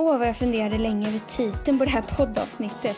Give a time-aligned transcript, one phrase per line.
[0.00, 2.96] Åh, vad jag funderade länge över titeln på det här poddavsnittet.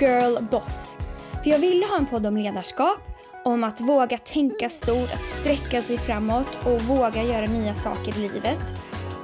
[0.00, 0.96] Girl Boss.
[1.42, 2.98] För jag ville ha en podd om ledarskap,
[3.44, 8.28] om att våga tänka stort, att sträcka sig framåt och våga göra nya saker i
[8.28, 8.58] livet.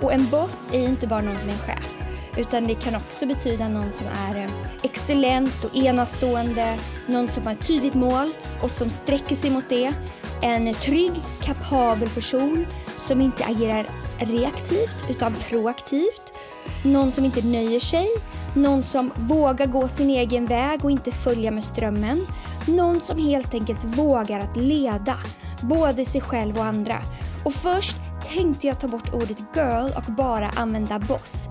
[0.03, 1.95] Och en boss är inte bara någon som är en chef,
[2.37, 4.51] utan det kan också betyda någon som är eh,
[4.83, 8.31] excellent och enastående, någon som har ett tydligt mål
[8.63, 9.93] och som sträcker sig mot det.
[10.43, 11.13] En trygg,
[11.43, 12.67] kapabel person
[12.97, 13.87] som inte agerar
[14.19, 16.36] reaktivt utan proaktivt.
[16.85, 18.09] Någon som inte nöjer sig.
[18.55, 22.27] Någon som vågar gå sin egen väg och inte följa med strömmen.
[22.67, 25.17] Någon som helt enkelt vågar att leda,
[25.63, 26.97] både sig själv och andra.
[27.45, 27.97] Och först
[28.35, 31.49] tänkte jag ta bort ordet girl och bara använda boss.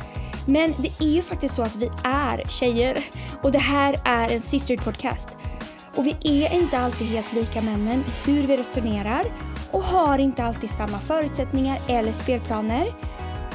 [0.47, 2.97] Men det är ju faktiskt så att vi är tjejer
[3.43, 5.29] och det här är en sisterhood podcast.
[5.95, 9.25] Och vi är inte alltid helt lika männen hur vi resonerar
[9.71, 12.85] och har inte alltid samma förutsättningar eller spelplaner.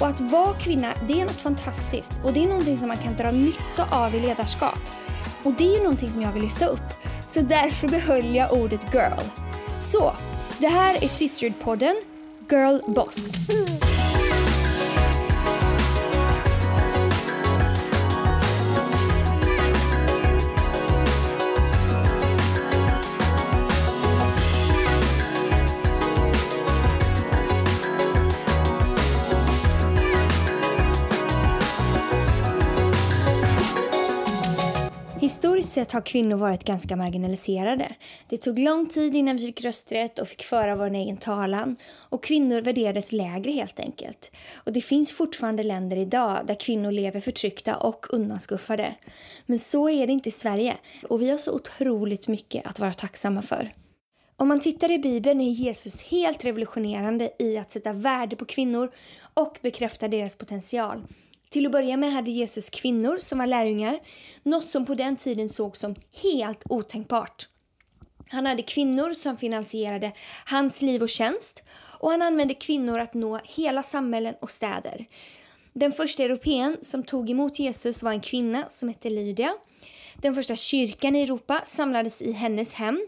[0.01, 3.17] Och att vara kvinna, det är något fantastiskt och det är någonting som man kan
[3.17, 4.79] dra nytta av i ledarskap.
[5.45, 6.89] Och det är ju någonting som jag vill lyfta upp.
[7.27, 9.23] Så därför behöll jag ordet girl.
[9.79, 10.13] Så,
[10.59, 11.95] det här är Sisterhood-podden
[12.51, 13.35] Girl Boss.
[35.71, 37.93] Sett har kvinnor varit ganska marginaliserade.
[38.29, 41.77] Det tog lång tid innan vi fick rösträtt och fick föra vår egen talan.
[41.93, 44.31] Och kvinnor värderades lägre helt enkelt.
[44.55, 48.95] Och det finns fortfarande länder idag där kvinnor lever förtryckta och undanskuffade.
[49.47, 50.77] Men så är det inte i Sverige.
[51.09, 53.71] Och vi har så otroligt mycket att vara tacksamma för.
[54.37, 58.91] Om man tittar i Bibeln är Jesus helt revolutionerande i att sätta värde på kvinnor
[59.35, 61.03] och bekräfta deras potential.
[61.51, 63.99] Till att börja med hade Jesus kvinnor som var lärjungar,
[64.43, 67.49] något som på den tiden sågs som helt otänkbart.
[68.29, 70.13] Han hade kvinnor som finansierade
[70.47, 71.65] hans liv och tjänst
[72.01, 75.07] och han använde kvinnor att nå hela samhällen och städer.
[75.73, 79.55] Den första europeen som tog emot Jesus var en kvinna som hette Lydia.
[80.15, 83.07] Den första kyrkan i Europa samlades i hennes hem.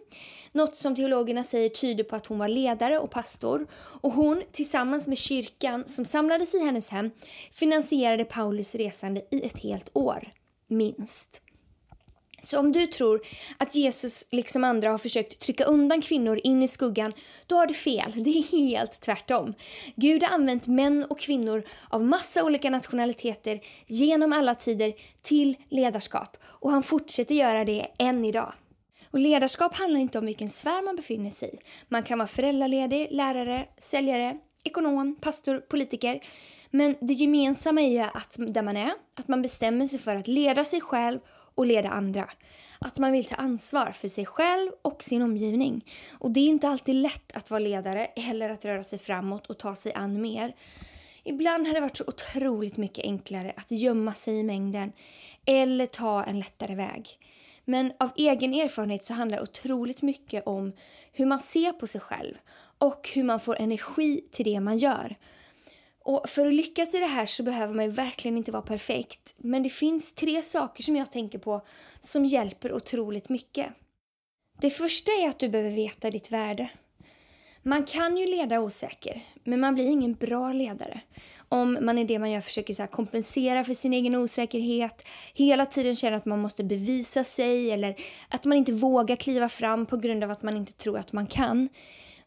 [0.54, 3.66] Något som teologerna säger tyder på att hon var ledare och pastor.
[3.74, 7.10] Och hon, tillsammans med kyrkan som samlades i hennes hem,
[7.52, 10.28] finansierade Paulus resande i ett helt år.
[10.68, 11.40] Minst.
[12.42, 13.20] Så om du tror
[13.58, 17.12] att Jesus, liksom andra, har försökt trycka undan kvinnor in i skuggan,
[17.46, 18.12] då har du fel.
[18.24, 19.54] Det är helt tvärtom.
[19.96, 24.92] Gud har använt män och kvinnor av massa olika nationaliteter genom alla tider
[25.22, 26.36] till ledarskap.
[26.44, 28.52] Och han fortsätter göra det än idag.
[29.12, 31.58] Och ledarskap handlar inte om vilken sfär man befinner sig i.
[31.88, 36.20] Man kan vara föräldraledig, lärare, säljare, ekonom, pastor, politiker.
[36.70, 40.28] Men det gemensamma är ju att där man är, att man bestämmer sig för att
[40.28, 41.18] leda sig själv
[41.54, 42.28] och leda andra.
[42.78, 45.84] Att man vill ta ansvar för sig själv och sin omgivning.
[46.10, 49.58] Och det är inte alltid lätt att vara ledare eller att röra sig framåt och
[49.58, 50.54] ta sig an mer.
[51.24, 54.92] Ibland har det varit så otroligt mycket enklare att gömma sig i mängden
[55.46, 57.18] eller ta en lättare väg.
[57.64, 60.72] Men av egen erfarenhet så handlar det otroligt mycket om
[61.12, 62.34] hur man ser på sig själv
[62.78, 65.16] och hur man får energi till det man gör.
[66.04, 69.34] Och för att lyckas i det här så behöver man ju verkligen inte vara perfekt.
[69.36, 71.66] Men det finns tre saker som jag tänker på
[72.00, 73.66] som hjälper otroligt mycket.
[74.60, 76.70] Det första är att du behöver veta ditt värde.
[77.62, 81.00] Man kan ju leda osäker, men man blir ingen bra ledare.
[81.48, 85.96] Om man i det man gör försöker så kompensera för sin egen osäkerhet, hela tiden
[85.96, 87.96] känner att man måste bevisa sig eller
[88.28, 91.26] att man inte vågar kliva fram på grund av att man inte tror att man
[91.26, 91.68] kan.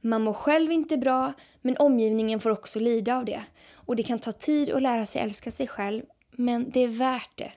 [0.01, 3.43] Man mår själv inte bra, men omgivningen får också lida av det.
[3.73, 7.37] Och det kan ta tid att lära sig älska sig själv, men det är värt
[7.37, 7.51] det.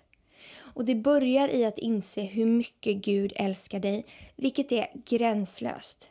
[0.59, 4.07] Och det börjar i att inse hur mycket Gud älskar dig,
[4.37, 6.09] vilket är gränslöst.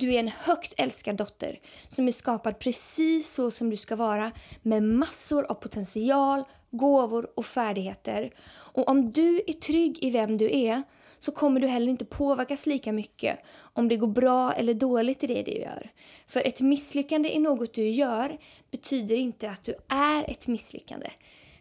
[0.00, 4.32] Du är en högt älskad dotter som är skapad precis så som du ska vara
[4.62, 8.34] med massor av potential, gåvor och färdigheter.
[8.48, 10.82] Och om du är trygg i vem du är
[11.18, 15.26] så kommer du heller inte påverkas lika mycket om det går bra eller dåligt i
[15.26, 15.90] det du gör.
[16.26, 18.38] För ett misslyckande i något du gör
[18.70, 21.10] betyder inte att du är ett misslyckande.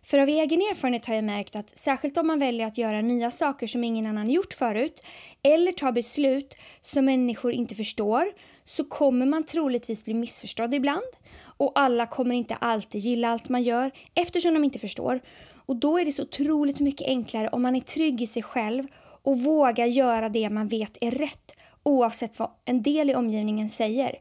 [0.10, 3.32] För av egen erfarenhet har jag märkt att särskilt om man väljer att göra nya
[3.32, 5.04] saker som ingen annan gjort förut
[5.44, 8.26] eller ta beslut som människor inte förstår
[8.64, 11.06] så kommer man troligtvis bli missförstådd ibland
[11.42, 15.20] och alla kommer inte alltid gilla allt man gör eftersom de inte förstår.
[15.66, 18.88] Och då är det så otroligt mycket enklare om man är trygg i sig själv
[19.24, 21.52] och vågar göra det man vet är rätt
[21.84, 24.16] oavsett vad en del i omgivningen säger.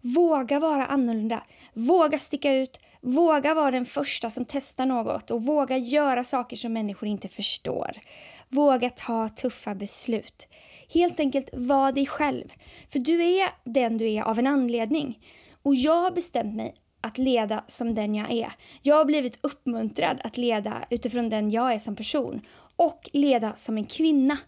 [0.00, 1.42] Våga vara annorlunda,
[1.72, 6.72] våga sticka ut, Våga vara den första som testar något och våga göra saker som
[6.72, 7.90] människor inte förstår.
[8.48, 10.48] Våga ta tuffa beslut.
[10.94, 12.52] Helt enkelt var dig själv.
[12.88, 15.18] För du är den du är av en anledning.
[15.62, 18.52] Och jag har bestämt mig att leda som den jag är.
[18.82, 22.40] Jag har blivit uppmuntrad att leda utifrån den jag är som person.
[22.76, 24.38] Och leda som en kvinna.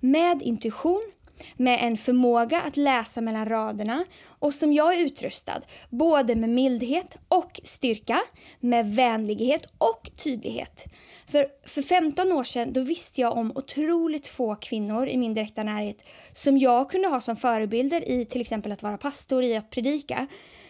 [0.00, 1.12] Med intuition,
[1.56, 5.60] med en förmåga att läsa mellan raderna och som jag är utrustad
[5.90, 8.20] både med mildhet och styrka,
[8.60, 10.84] med vänlighet och tydlighet.
[11.26, 15.62] För, för 15 år sedan då visste jag om otroligt få kvinnor i min direkta
[15.62, 16.04] närhet
[16.34, 20.26] som jag kunde ha som förebilder i till exempel att vara pastor, i att predika.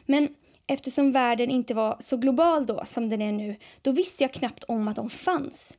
[0.06, 0.28] Men
[0.66, 4.64] eftersom världen inte var så global då som den är nu, då visste jag knappt
[4.64, 5.78] om att de fanns.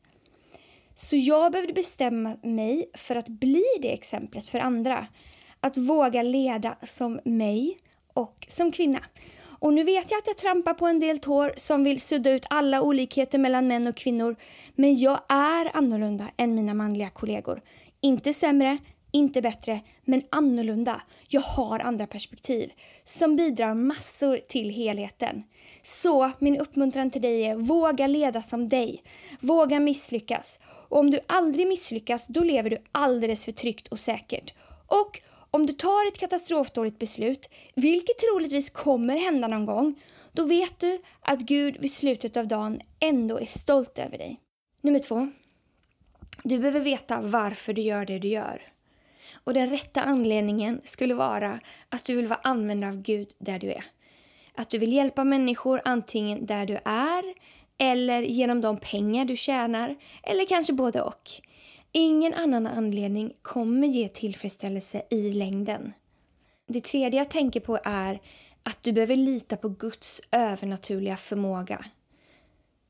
[0.95, 5.07] Så jag behövde bestämma mig för att bli det exemplet för andra.
[5.59, 7.77] Att våga leda som mig
[8.13, 8.99] och som kvinna.
[9.61, 12.45] Och nu vet jag att jag trampar på en del tår som vill sudda ut
[12.49, 14.35] alla olikheter mellan män och kvinnor.
[14.75, 17.61] Men jag är annorlunda än mina manliga kollegor.
[18.01, 18.77] Inte sämre,
[19.11, 21.01] inte bättre, men annorlunda.
[21.27, 22.71] Jag har andra perspektiv
[23.03, 25.43] som bidrar massor till helheten.
[25.83, 29.03] Så min uppmuntran till dig är våga leda som dig.
[29.39, 30.59] Våga misslyckas.
[30.91, 34.53] Och om du aldrig misslyckas, då lever du alldeles för tryggt och säkert.
[34.87, 35.21] Och
[35.51, 40.01] om du tar ett katastrofdåligt beslut, vilket troligtvis kommer hända någon gång,
[40.31, 44.39] då vet du att Gud vid slutet av dagen ändå är stolt över dig.
[44.81, 45.31] Nummer två.
[46.43, 48.61] Du behöver veta varför du gör det du gör.
[49.43, 51.59] Och den rätta anledningen skulle vara
[51.89, 53.85] att du vill vara använd av Gud där du är.
[54.55, 57.23] Att du vill hjälpa människor antingen där du är
[57.81, 61.31] eller genom de pengar du tjänar eller kanske både och.
[61.91, 65.93] Ingen annan anledning kommer ge tillfredsställelse i längden.
[66.67, 68.19] Det tredje jag tänker på är
[68.63, 71.85] att du behöver lita på Guds övernaturliga förmåga.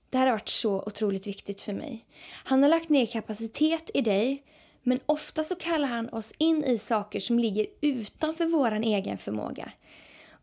[0.09, 2.05] Det här har varit så otroligt viktigt för mig.
[2.43, 4.43] Han har lagt ner kapacitet i dig
[4.83, 9.71] men ofta så kallar han oss in i saker som ligger utanför vår egen förmåga.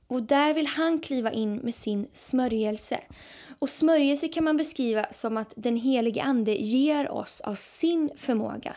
[0.08, 3.00] Och där vill han kliva in med sin smörjelse.
[3.58, 8.76] Och smörjelse kan man beskriva som att den helige ande ger oss av sin förmåga.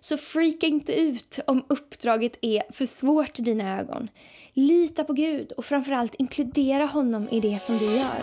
[0.00, 4.08] Så freaka inte ut om uppdraget är för svårt i dina ögon.
[4.52, 8.22] Lita på Gud och framförallt inkludera honom i det som du gör.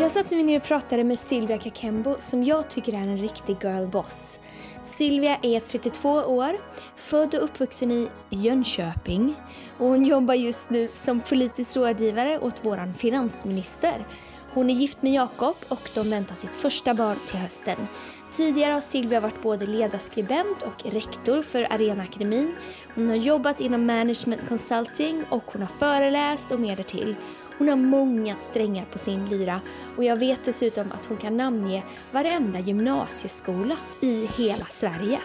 [0.00, 3.56] Jag satte mig ner och pratade med Silvia Kakembo som jag tycker är en riktig
[3.62, 4.38] girlboss.
[4.84, 6.52] Silvia är 32 år,
[6.96, 9.34] född och uppvuxen i Jönköping
[9.78, 14.06] och hon jobbar just nu som politisk rådgivare åt vår finansminister.
[14.52, 17.86] Hon är gift med Jakob och de väntar sitt första barn till hösten.
[18.32, 22.54] Tidigare har Silvia varit både ledarskribent och rektor för Arenaakademin.
[22.94, 27.16] Hon har jobbat inom management consulting och hon har föreläst och mer därtill.
[27.60, 29.60] Hon har många strängar på sin lyra
[29.96, 35.20] och jag vet dessutom att hon kan namnge varenda gymnasieskola i hela Sverige.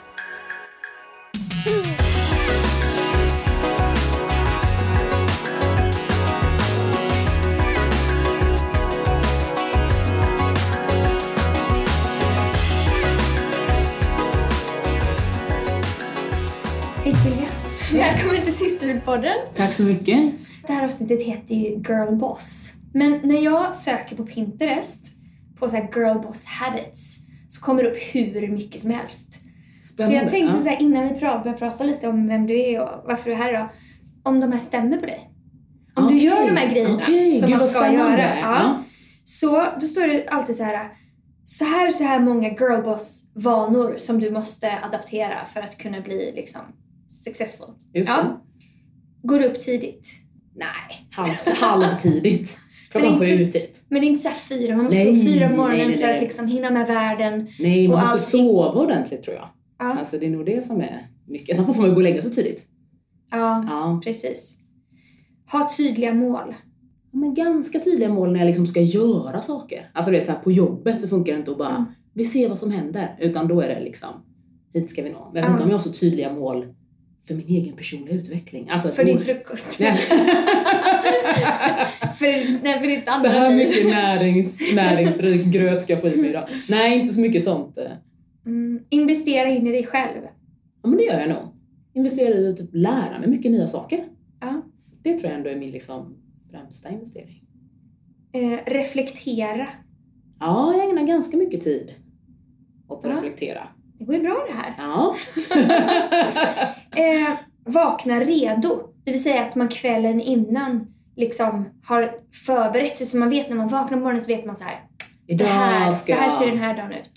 [17.04, 17.48] Hej Silvia!
[17.92, 19.36] Välkommen till Sisterhood-podden.
[19.56, 20.34] Tack så mycket.
[20.68, 22.74] Det här avsnittet heter ju Girl Boss.
[22.94, 25.16] Men när jag söker på Pinterest
[25.60, 29.42] på så girl boss habits så kommer det upp hur mycket som helst.
[29.84, 30.20] Spännande.
[30.20, 32.82] Så jag tänkte så här, innan vi pratar, börjar prata lite om vem du är
[32.82, 33.70] och varför du är här idag.
[34.24, 35.32] Om de här stämmer på dig.
[35.96, 38.40] Om du Okej, gör de här grejerna okej, som gud, man ska göra.
[38.40, 38.84] Ja.
[39.24, 40.90] Så då står det alltid så här.
[41.44, 46.62] Så här så här många girlboss-vanor som du måste adaptera för att kunna bli liksom
[47.08, 47.68] successful.
[47.94, 48.42] Just Ja.
[49.24, 50.25] Går du upp tidigt?
[50.56, 52.58] Nej, halvt, halvtidigt.
[52.92, 53.76] Klockan sju typ.
[53.90, 55.88] Men det är inte så här fyra, man måste Nej, gå fyra på morgonen nej,
[55.88, 57.48] nej, för att liksom hinna med världen.
[57.60, 59.50] Nej, man måste allting- sova ordentligt tror jag.
[59.80, 61.56] Ja, Alltså det är nog det som är mycket.
[61.58, 62.66] Sen får man ju gå och lägga sig tidigt.
[63.32, 64.02] ja Ja.
[64.04, 64.60] precis.
[65.52, 66.56] Ha tydliga mål.
[67.12, 69.90] Men ganska tydliga mål när jag liksom ska göra saker.
[69.94, 71.86] Alltså det är så här, på jobbet så funkar det inte att bara, Mm.
[72.14, 73.16] vi ser vad som händer.
[73.20, 74.10] Utan då är det liksom,
[74.74, 75.30] hit ska vi nå.
[75.34, 76.66] Men jag vet inte om jag har så tydliga mål
[77.28, 78.70] för min egen personliga utveckling.
[78.70, 79.80] Alltså, För din frukost.
[79.80, 79.98] Nej.
[82.16, 83.68] för, nej, för ditt Så andra här liv.
[83.68, 86.50] mycket närings, näringsrik gröt ska jag få i mig idag.
[86.70, 87.78] Nej, inte så mycket sånt.
[87.78, 87.92] eh.
[88.46, 90.22] Mm, investera in i dig själv.
[90.84, 91.44] Ja, men det gör jag nog.
[91.94, 94.04] Investera i att typ lära mig mycket nya saker.
[94.42, 94.62] Ja.
[95.04, 96.18] Det tror jag ändå är min liksom
[96.52, 97.42] främsta investering.
[98.34, 99.68] Eh, reflektera.
[100.40, 101.94] Ja, jag ägnar ganska mycket tid
[102.88, 103.18] åt att Ja.
[103.18, 103.68] reflektera.
[103.98, 104.76] Det går ju bra det här.
[104.78, 105.16] Ja.
[106.98, 108.70] Eh, vakna redo.
[109.04, 112.12] Det vill säga att man kvällen innan liksom har
[112.46, 114.84] förberett sig så man vet när man vaknar på morgonen så vet man så här.
[115.28, 117.12] Det här, så här ser den här dagen ut.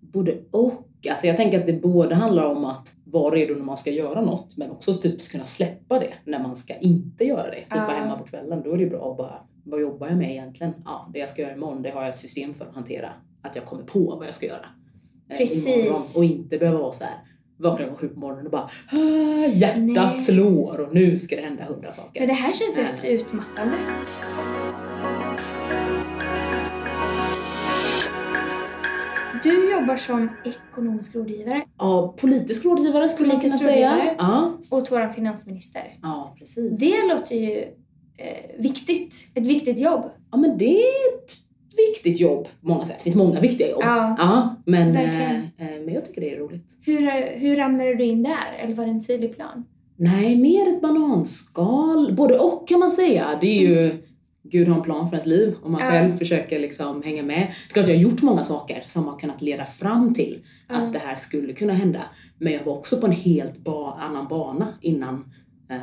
[0.00, 0.84] Både och.
[1.10, 4.20] Alltså jag tänker att det både handlar om att vara redo när man ska göra
[4.20, 7.60] något men också typ kunna släppa det när man ska inte göra det.
[7.60, 8.62] Typ vara hemma på kvällen.
[8.64, 10.74] Då är det bra att bara, vad jobbar jag med egentligen?
[10.84, 13.08] Ja, det jag ska göra imorgon det har jag ett system för att hantera.
[13.42, 14.66] Att jag kommer på vad jag ska göra.
[15.30, 16.16] Eh, Precis.
[16.18, 17.14] och inte behöva vara så här
[17.58, 20.24] vaknar klockan sju på morgonen och bara ah, hjärtat Nej.
[20.24, 22.20] slår och nu ska det hända hundra saker.
[22.20, 23.76] Men det här känns rätt utmattande.
[29.42, 31.62] Du jobbar som ekonomisk rådgivare.
[31.78, 34.14] Ja, politisk rådgivare skulle politisk man kunna säga.
[34.18, 34.52] Ja.
[34.70, 35.98] Åt vår finansminister.
[36.02, 36.80] Ja, precis.
[36.80, 37.62] Det låter ju
[38.16, 39.32] eh, viktigt.
[39.34, 40.10] Ett viktigt jobb.
[40.30, 40.82] Ja, men det
[41.86, 42.96] viktigt jobb på många sätt.
[42.98, 43.82] Det finns många viktiga jobb.
[43.82, 46.76] Ja, ja men, eh, eh, men jag tycker det är roligt.
[46.86, 48.62] Hur, hur ramlade du in där?
[48.62, 49.64] Eller var det en tydlig plan?
[49.96, 52.14] Nej, mer ett bananskal.
[52.14, 53.38] Både och kan man säga.
[53.40, 54.02] Det är ju
[54.42, 55.90] Gud har en plan för ens liv och man ja.
[55.90, 57.38] själv försöker liksom hänga med.
[57.38, 60.74] Det är klart jag har gjort många saker som har kunnat leda fram till ja.
[60.74, 62.02] att det här skulle kunna hända.
[62.38, 65.32] Men jag var också på en helt ba annan bana innan
[65.70, 65.76] eh,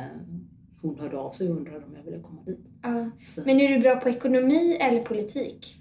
[0.82, 2.66] hon hörde av sig och undrade om jag ville komma dit.
[2.82, 3.10] Ja.
[3.44, 5.76] Men är du bra på ekonomi eller politik?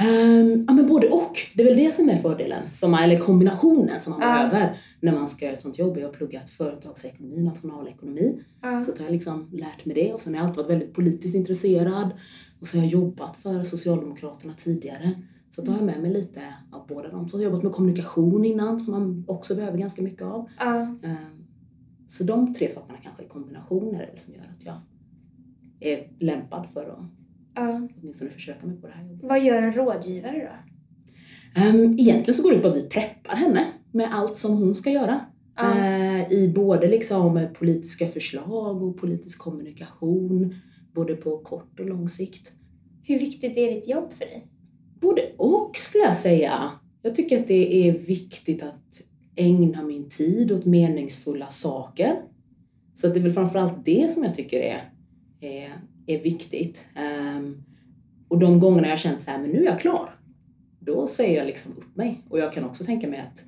[0.00, 1.38] Um, ja men både och.
[1.54, 4.28] Det är väl det som är fördelen, som, eller kombinationen som man uh.
[4.28, 5.98] behöver när man ska göra ett sånt jobb.
[5.98, 8.42] Jag har pluggat företagsekonomi, nationalekonomi.
[8.64, 8.82] Uh.
[8.82, 10.94] Så att jag har liksom lärt mig det och sen har jag alltid varit väldigt
[10.94, 12.10] politiskt intresserad.
[12.60, 15.14] Och så har jag jobbat för Socialdemokraterna tidigare.
[15.50, 16.40] Så då har jag med mig lite
[16.72, 20.02] av båda de Så jag har jobbat med kommunikation innan som man också behöver ganska
[20.02, 20.48] mycket av.
[20.62, 20.82] Uh.
[20.82, 21.46] Um,
[22.08, 24.80] så de tre sakerna kanske i kombination är det som gör att jag
[25.80, 27.25] är lämpad för att
[27.56, 27.88] Ja.
[28.00, 29.28] Åtminstone försöka mig på det här jobbet.
[29.28, 30.76] Vad gör en rådgivare då?
[31.60, 34.74] Um, egentligen så går det ut på att vi preppar henne med allt som hon
[34.74, 35.20] ska göra.
[35.56, 35.62] Ja.
[35.62, 40.54] Uh, I både liksom politiska förslag och politisk kommunikation.
[40.94, 42.52] Både på kort och lång sikt.
[43.02, 44.46] Hur viktigt är ditt jobb för dig?
[45.00, 46.70] Både och skulle jag säga.
[47.02, 49.02] Jag tycker att det är viktigt att
[49.36, 52.22] ägna min tid åt meningsfulla saker.
[52.94, 54.92] Så det är väl framförallt det som jag tycker är,
[55.40, 55.72] är
[56.06, 56.86] är viktigt.
[57.36, 57.62] Um,
[58.28, 60.10] och de gångerna jag känt så här, men nu är jag klar.
[60.80, 62.22] Då säger jag liksom upp mig.
[62.28, 63.44] Och jag kan också tänka mig att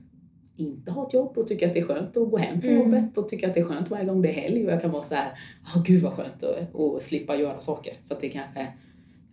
[0.56, 2.82] inte ha ett jobb och tycka att det är skönt att gå hem från mm.
[2.82, 4.90] jobbet och tycka att det är skönt varje gång det är helg och jag kan
[4.90, 5.32] vara så här,
[5.64, 7.94] oh, gud vad skönt att och slippa göra saker.
[8.08, 8.66] För att det kanske,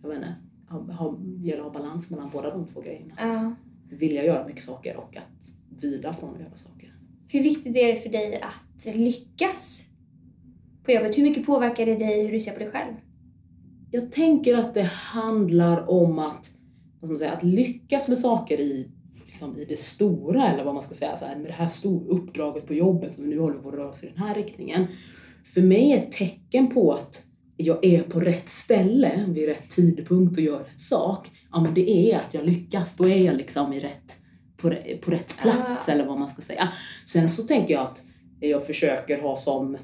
[0.02, 3.14] jag vet inte, ha, gäller att ha balans mellan båda de två grejerna.
[3.18, 3.54] Ja.
[3.90, 6.94] Vilja göra mycket saker och att vila från att göra saker.
[7.28, 9.88] Hur viktigt är det för dig att lyckas
[10.84, 11.18] på jobbet?
[11.18, 12.94] Hur mycket påverkar det dig hur du ser på dig själv?
[13.96, 16.50] Jag tänker att det handlar om att,
[17.00, 18.90] vad man säga, att lyckas med saker i,
[19.26, 22.08] liksom, i det stora, eller vad man ska säga, så här, med det här stora
[22.08, 24.86] uppdraget på jobbet som nu håller på att röra oss i den här riktningen.
[25.44, 27.24] För mig är ett tecken på att
[27.56, 31.30] jag är på rätt ställe vid rätt tidpunkt och gör rätt sak.
[31.52, 34.16] Ja men det är att jag lyckas, då är jag liksom i rätt,
[34.56, 35.94] på, på rätt plats uh.
[35.94, 36.72] eller vad man ska säga.
[37.06, 38.02] Sen så tänker jag att
[38.40, 39.76] jag försöker ha som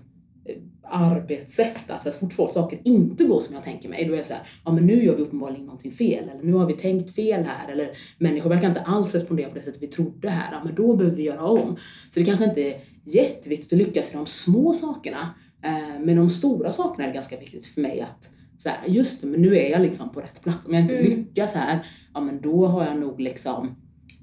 [0.84, 1.90] arbetssätt.
[1.90, 4.72] Alltså så fort saker inte går som jag tänker mig, då är jag såhär, ja
[4.72, 6.28] men nu gör vi uppenbarligen någonting fel.
[6.28, 7.72] Eller nu har vi tänkt fel här.
[7.72, 10.52] Eller människor verkar inte alls respondera på det sättet vi trodde här.
[10.52, 11.76] Ja men då behöver vi göra om.
[12.14, 15.34] Så det kanske inte är jätteviktigt att lyckas i de små sakerna.
[15.64, 19.26] Eh, men de stora sakerna är ganska viktigt för mig att så här, just det,
[19.26, 20.66] men nu är jag liksom på rätt plats.
[20.66, 21.10] Om jag inte mm.
[21.10, 23.76] lyckas här, ja men då har jag nog liksom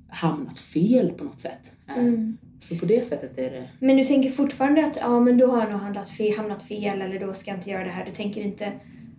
[0.09, 1.71] hamnat fel på något sätt.
[1.87, 2.37] Eh, mm.
[2.59, 3.69] Så på det sättet är det...
[3.79, 7.01] Men du tänker fortfarande att ja, men då har jag nog hamnat fel, hamnat fel
[7.01, 8.05] eller då ska jag inte göra det här.
[8.05, 8.71] Du tänker inte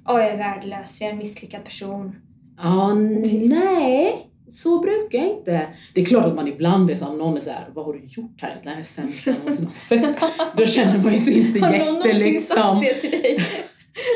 [0.04, 2.16] ja, jag är värdelös, jag är en misslyckad person.
[2.62, 4.26] Ja, nej.
[4.48, 5.66] Så brukar jag inte.
[5.94, 8.40] Det är klart att man ibland är så någon är såhär, vad har du gjort
[8.40, 8.74] här egentligen?
[8.74, 10.56] Det här är det sämsta jag någonsin har sett.
[10.56, 11.82] Då känner man ju sig inte jätte liksom.
[11.82, 13.38] Har någon någonsin sagt det till dig?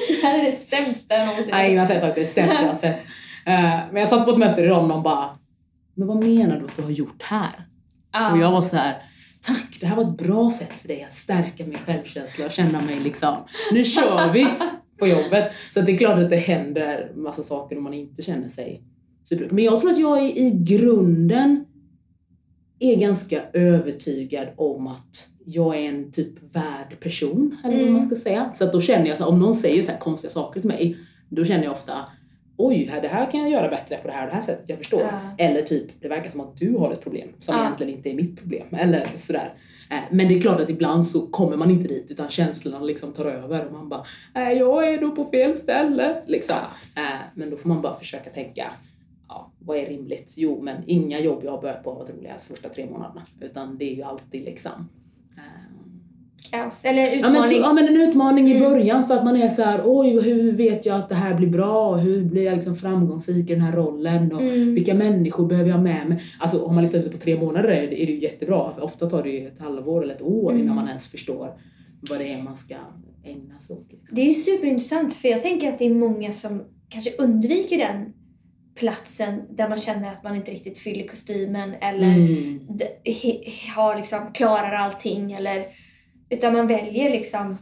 [0.08, 1.52] Det här är det sämsta jag någonsin har sett.
[1.52, 2.96] Nej, ingen har sagt det sämsta jag har sett.
[3.48, 5.30] Uh, men jag satt på ett möte idag och någon bara,
[5.94, 7.64] men vad menar du att du har gjort här?
[8.10, 8.32] Ah.
[8.32, 9.02] Och jag var så här,
[9.46, 12.80] tack, det här var ett bra sätt för dig att stärka min självkänsla och känna
[12.80, 13.36] mig liksom,
[13.72, 14.48] nu kör vi
[14.98, 15.52] på jobbet.
[15.74, 18.82] Så det är klart att det händer massa saker om man inte känner sig
[19.24, 19.48] super.
[19.50, 21.64] Men jag tror att jag i, i grunden
[22.78, 27.84] är ganska övertygad om att jag är en typ värd person, eller mm.
[27.84, 28.52] vad man ska säga.
[28.54, 30.96] Så att då känner jag så här, om någon säger så konstiga saker till mig,
[31.28, 32.04] då känner jag ofta
[32.56, 34.78] oj, det här kan jag göra bättre på det här och det här sättet, jag
[34.78, 35.00] förstår.
[35.00, 35.20] Ja.
[35.38, 37.62] Eller typ, det verkar som att du har ett problem som ja.
[37.62, 38.66] egentligen inte är mitt problem.
[38.72, 39.54] Eller sådär.
[39.90, 43.12] Eh, men det är klart att ibland så kommer man inte dit utan känslorna liksom
[43.12, 46.22] tar över och man bara, nej jag är nog på fel ställe.
[46.26, 46.56] Liksom.
[46.94, 47.02] Ja.
[47.02, 48.70] Eh, men då får man bara försöka tänka,
[49.28, 50.32] ja, vad är rimligt?
[50.36, 53.22] Jo, men inga jobb jag har börjat på har varit roliga de första tre månaderna.
[53.40, 54.88] Utan det är ju alltid liksom,
[56.50, 56.84] kaos?
[56.84, 57.60] Eller Ja men, utmaning?
[57.60, 58.70] ja men en utmaning i Mm.
[58.70, 61.48] början för att man är så här: oj hur vet jag att det här blir
[61.48, 61.96] bra?
[61.96, 64.32] Hur blir jag liksom framgångsrik i den här rollen?
[64.32, 64.74] Och Mm.
[64.74, 66.22] Vilka människor behöver jag med mig?
[66.38, 68.70] Alltså har man listat ut det på tre månader är det, ju jättebra.
[68.74, 70.62] För ofta tar det ju ett halvår eller ett år Mm.
[70.62, 71.50] innan man ens förstår
[72.10, 72.74] vad det är man ska
[73.24, 73.86] ägna sig åt.
[73.92, 74.14] Liksom.
[74.16, 78.12] Det är ju superintressant för jag tänker att det är många som kanske undviker den
[78.78, 82.60] platsen där man känner att man inte riktigt fyller kostymen eller Mm.
[83.76, 85.62] har liksom, klarar allting eller
[86.34, 87.56] utan man väljer liksom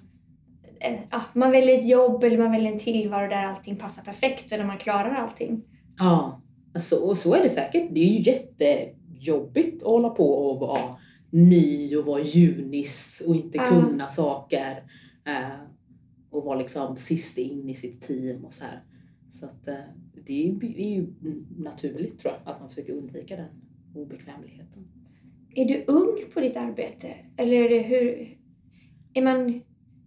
[0.81, 4.53] eh, ja, man väljer ett jobb eller man väljer en tillvaro där allting passar perfekt
[4.53, 5.63] och där man klarar allting.
[5.99, 6.43] Ja,
[6.75, 7.89] alltså, och så är det säkert.
[7.95, 10.97] Det är ju jättejobbigt att hålla på och vara
[11.31, 13.69] ny och vara junis och inte Ja.
[13.69, 14.83] kunna saker.
[15.27, 15.67] Eh,
[16.31, 18.81] och vara liksom sist in i sitt team och så här.
[19.29, 19.75] Så att eh,
[20.27, 21.07] det är, är ju
[21.57, 23.49] naturligt tror jag, att man försöker undvika den
[23.95, 24.89] obekvämligheten.
[25.55, 27.09] Är du ung på ditt arbete?
[27.37, 28.39] Eller är det hur...
[29.15, 29.61] Är man...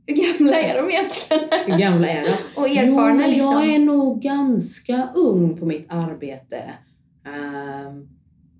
[0.07, 1.43] Hur gamla är de egentligen?
[1.65, 2.31] Hur gamla är de?
[2.61, 3.53] Och jo, erfarna men liksom?
[3.53, 6.73] jag är nog ganska ung på mitt arbete.
[7.25, 8.07] Ehm,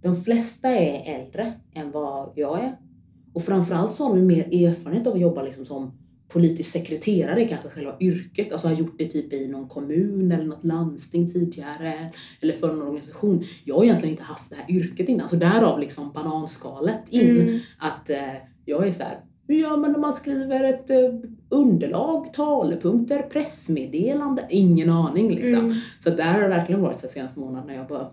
[0.02, 2.78] de flesta är äldre än vad jag är.
[3.34, 5.92] Och framförallt så har de mer erfarenhet av att jobba liksom som
[6.28, 8.52] politisk sekreterare kanske själva yrket.
[8.52, 12.12] Alltså har gjort det typ i någon kommun eller något landsting tidigare.
[12.42, 13.44] Eller för någon organisation.
[13.64, 15.30] Jag har egentligen inte haft det här yrket innan.
[15.30, 17.42] Så därav liksom bananskalet in.
[17.42, 17.60] Mm.
[17.80, 18.34] Att eh,
[18.66, 20.98] jag är så här, hur gör man när man skriver ett eh,
[21.50, 24.48] underlag, talepunkter, pressmeddelande?
[24.50, 25.66] Ingen aning liksom.
[25.66, 25.74] Mm.
[26.00, 28.12] Så där har det verkligen varit de senaste månaderna när jag bara,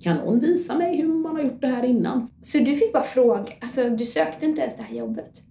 [0.00, 2.30] kan någon visa mig hur man har gjort det här innan?
[2.40, 5.42] Så du fick bara fråga, alltså du sökte inte ens det här jobbet?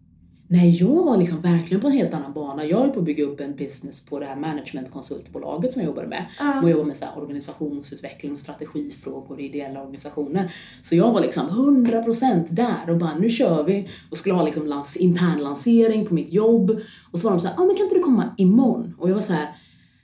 [0.53, 2.65] Nej, jag var liksom verkligen på en helt annan bana.
[2.65, 6.07] Jag höll på att bygga upp en business på det här managementkonsultbolaget som jag jobbade
[6.07, 6.25] med.
[6.63, 10.53] Och jobba med så organisationsutveckling och strategifrågor i ideella organisationer.
[10.81, 14.67] Så jag var liksom 100% där och bara nu kör vi och skulle ha liksom
[14.67, 16.79] lans- intern lansering på mitt jobb.
[17.11, 18.95] Och så var de så här, ah, men kan inte du komma imorgon?
[18.99, 19.55] Och jag var så här,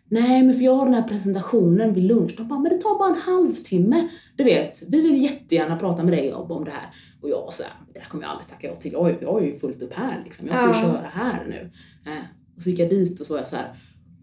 [0.10, 2.34] nej men för jag har den här presentationen vid lunch.
[2.38, 4.08] De bara, men det tar bara en halvtimme.
[4.36, 6.90] Du vet, vi vill jättegärna prata med dig om det här.
[7.22, 8.92] Och jag så här, det här kommer jag aldrig tacka ja till.
[8.92, 10.48] Jag, jag har ju fullt upp här liksom.
[10.48, 10.82] Jag ska ju Ja.
[10.82, 11.72] köra här nu.
[12.12, 12.18] Eh,
[12.56, 13.74] och så gick jag dit och så var jag så här,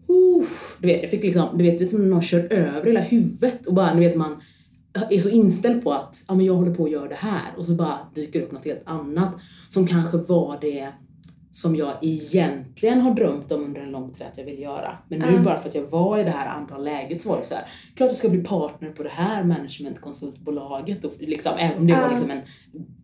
[0.07, 2.85] Uff, du vet, jag fick liksom, du vet, det är som när någon kör över
[2.85, 4.41] hela huvudet och bara, du vet, man
[5.09, 7.65] är så inställd på att ja, men jag håller på att göra det här och
[7.65, 9.31] så bara dyker upp något helt annat
[9.69, 10.87] som kanske var det
[11.51, 14.97] som jag egentligen har drömt om under en lång tid att jag vill göra.
[15.09, 15.39] Men nu Ja.
[15.43, 17.63] bara för att jag var i det här andra läget så var det så här,
[17.95, 22.01] klart jag ska bli partner på det här managementkonsultbolaget och liksom, även om det Ja.
[22.01, 22.41] var liksom en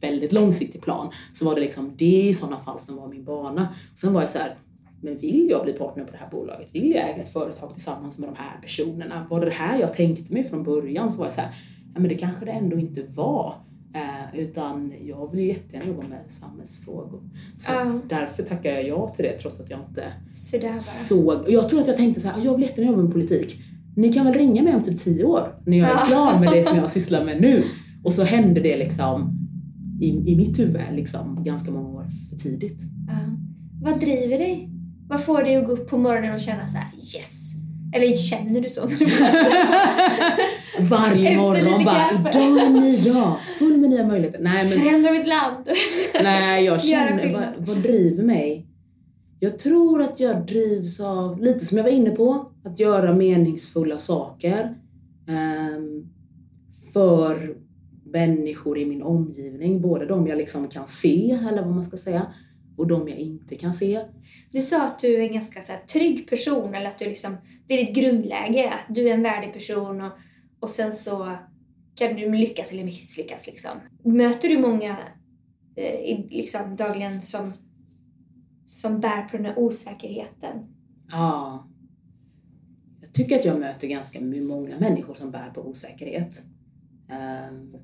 [0.01, 3.67] väldigt långsiktig plan så var det liksom det i sådana fall som var min bana.
[3.95, 4.57] Sen var jag så här,
[5.01, 6.75] men vill jag bli partner på det här bolaget?
[6.75, 9.27] Vill jag äga ett företag tillsammans med de här personerna?
[9.29, 11.11] Var det det här jag tänkte mig från början?
[11.11, 11.49] Så var jag så här,
[11.93, 13.53] ja men det kanske det ändå inte var.
[13.95, 17.21] Eh, utan jag vill ju jättegärna jobba med samhällsfrågor.
[17.57, 20.03] Så att därför tackar jag ja till det trots att jag inte
[20.35, 21.41] Så såg.
[21.41, 23.59] Och jag tror att jag tänkte så här, "Ah, jag vill jättegärna jobba med politik.
[23.95, 26.05] Ni kan väl ringa mig om typ tio år när jag är Ja.
[26.05, 27.63] klar med det som jag sysslar med nu.
[28.03, 29.39] Och så hände det liksom
[30.01, 32.81] i, i mitt huvud liksom ganska många år för tidigt.
[33.07, 33.13] Ja.
[33.81, 34.69] Vad driver dig?
[35.07, 37.42] Vad får dig att gå upp på morgonen och känna så här yes?
[37.93, 38.81] Eller känner du så?
[40.79, 44.39] Varje morgon bara, idag är en ny dag, full med nya möjligheter.
[44.39, 45.69] Nej men Förändra mitt land!
[46.23, 48.67] Nej, jag känner, vad, vad driver mig?
[49.39, 53.97] Jag tror att jag drivs av, lite som jag var inne på, att göra meningsfulla
[53.99, 54.75] saker.
[55.27, 56.03] ehm,
[56.93, 57.55] för
[58.05, 59.81] människor i min omgivning.
[59.81, 62.21] Både de jag liksom kan se, eller vad man ska säga,
[62.77, 64.05] och de jag inte kan se.
[64.51, 67.73] Du sa att du är en ganska så trygg person, eller att du liksom, det
[67.73, 70.11] är ditt grundläge, att du är en värdig person och,
[70.59, 71.37] och sen så
[71.95, 73.47] kan du lyckas eller misslyckas.
[73.47, 73.71] Liksom.
[74.03, 74.97] Möter du många
[75.75, 77.53] eh, i, liksom, dagligen som,
[78.65, 80.75] som bär på den här osäkerheten?
[81.09, 81.67] Ja.
[83.01, 86.41] Jag tycker att jag möter ganska många människor som bär på osäkerhet.
[87.09, 87.75] Ehm,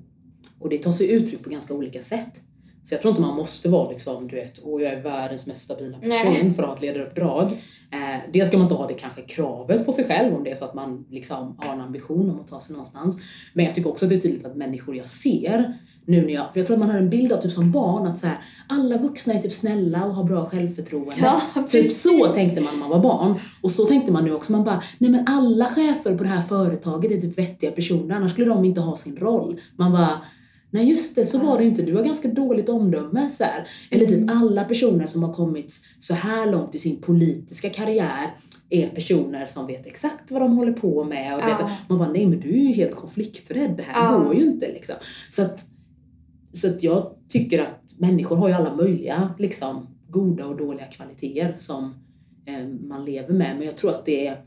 [0.58, 2.42] och det tar sig uttryck på ganska olika sätt.
[2.82, 5.60] Så jag tror inte man måste vara liksom, du vet, åh jag är världens mest
[5.60, 6.52] stabila person Nej.
[6.52, 7.44] för att ha ett ledaruppdrag.
[7.92, 10.54] Eh, dels ska man inte ha det kanske kravet på sig själv om det är
[10.54, 13.18] så att man liksom har en ambition om att ta sig någonstans.
[13.52, 16.52] Men jag tycker också att det är tydligt att människor jag ser nu när jag,
[16.52, 18.38] för jag tror att man har en bild av typ som barn att så här,
[18.68, 21.14] alla vuxna är typ snälla och har bra självförtroende.
[21.22, 23.34] Ja, Typ så tänkte man när man var barn.
[23.60, 24.52] Och så tänkte man nu också.
[24.52, 28.32] Man bara, nej men alla chefer på det här företaget är typ vettiga personer, annars
[28.32, 29.60] skulle de inte ha sin roll.
[29.76, 30.22] Man bara,
[30.70, 31.82] nej just det, så var det inte.
[31.82, 33.28] Du har ganska dåligt omdöme.
[33.28, 33.68] Så här.
[33.90, 34.36] Eller typ Mm.
[34.38, 38.34] alla personer som har kommit så här långt i sin politiska karriär
[38.70, 41.34] är personer som vet exakt vad de håller på med.
[41.34, 41.70] Och Ja.
[41.88, 43.74] Man bara, nej men du är ju helt konflikträdd.
[43.76, 44.18] Det här Ja.
[44.18, 44.94] går ju inte liksom.
[45.30, 45.66] Så att,
[46.52, 51.54] så att jag tycker att människor har ju alla möjliga liksom, goda och dåliga kvaliteter
[51.58, 51.94] som
[52.46, 53.56] eh, man lever med.
[53.56, 54.42] Men jag tror att det är,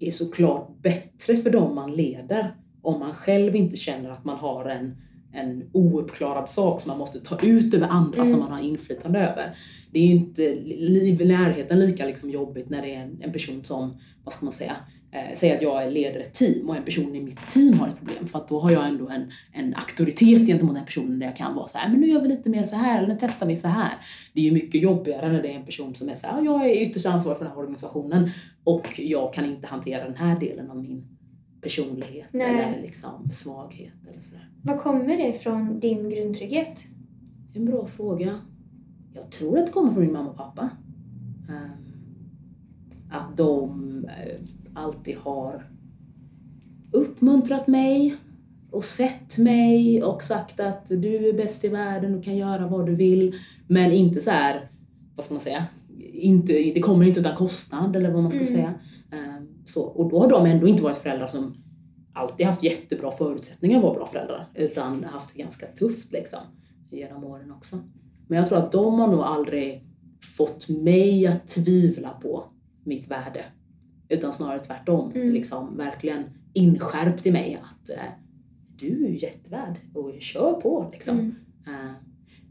[0.00, 4.64] är såklart bättre för dem man leder om man själv inte känner att man har
[4.64, 4.96] en,
[5.34, 8.30] en ouppklarad sak som man måste ta ut över andra Mm.
[8.30, 9.56] som man har inflytande över.
[9.92, 13.64] Det är inte liv i närheten lika liksom jobbigt när det är en, en person
[13.64, 14.76] som, vad ska man säga,
[15.12, 17.98] eh, säg att jag leder ett team och en person i mitt team har ett
[17.98, 21.36] problem för att då har jag ändå en, en auktoritet gentemot den personen där jag
[21.36, 23.46] kan vara så här, men nu gör vi lite mer så här eller nu testar
[23.46, 23.92] vi så här.
[24.32, 26.62] Det är ju mycket jobbigare när det är en person som är så här, "Ja,
[26.62, 28.30] jag är ytterst ansvarig för den här organisationen
[28.64, 31.04] och jag kan inte hantera den här delen av min
[31.60, 32.46] personlighet Nej.
[32.46, 34.48] eller liksom svaghet eller sådär.
[34.66, 36.84] Vad kommer det från din grundtrygghet?
[37.54, 38.38] En bra fråga.
[39.14, 40.70] Jag tror att det kommer från min mamma och pappa.
[41.48, 41.84] Ehm,
[43.10, 44.40] Att de eh,
[44.74, 45.62] alltid har
[46.92, 48.14] uppmuntrat mig
[48.70, 52.86] och sett mig och sagt att du är bäst i världen, du kan göra vad
[52.86, 53.34] du vill.
[53.68, 54.68] Men inte så här,
[55.16, 55.64] vad ska man säga,
[56.12, 58.52] inte, det kommer inte utan kostnad eller vad man ska Mm.
[58.52, 58.74] säga.
[59.12, 61.54] Ehm, Så, och då har de ändå inte varit föräldrar som
[62.14, 64.44] alltid haft jättebra förutsättningar att vara bra föräldrar.
[64.54, 66.40] Utan haft det ganska tufft liksom
[66.90, 67.78] genom åren också.
[68.28, 69.86] Men jag tror att de har nog aldrig
[70.36, 72.44] fått mig att tvivla på
[72.84, 73.44] mitt värde.
[74.08, 75.12] Utan snarare tvärtom.
[75.14, 75.32] Mm.
[75.32, 78.12] Liksom verkligen inskärpt i mig att eh,
[78.78, 81.18] du är jättevärd och kör på liksom.
[81.18, 81.34] Mm.
[81.66, 81.92] Eh,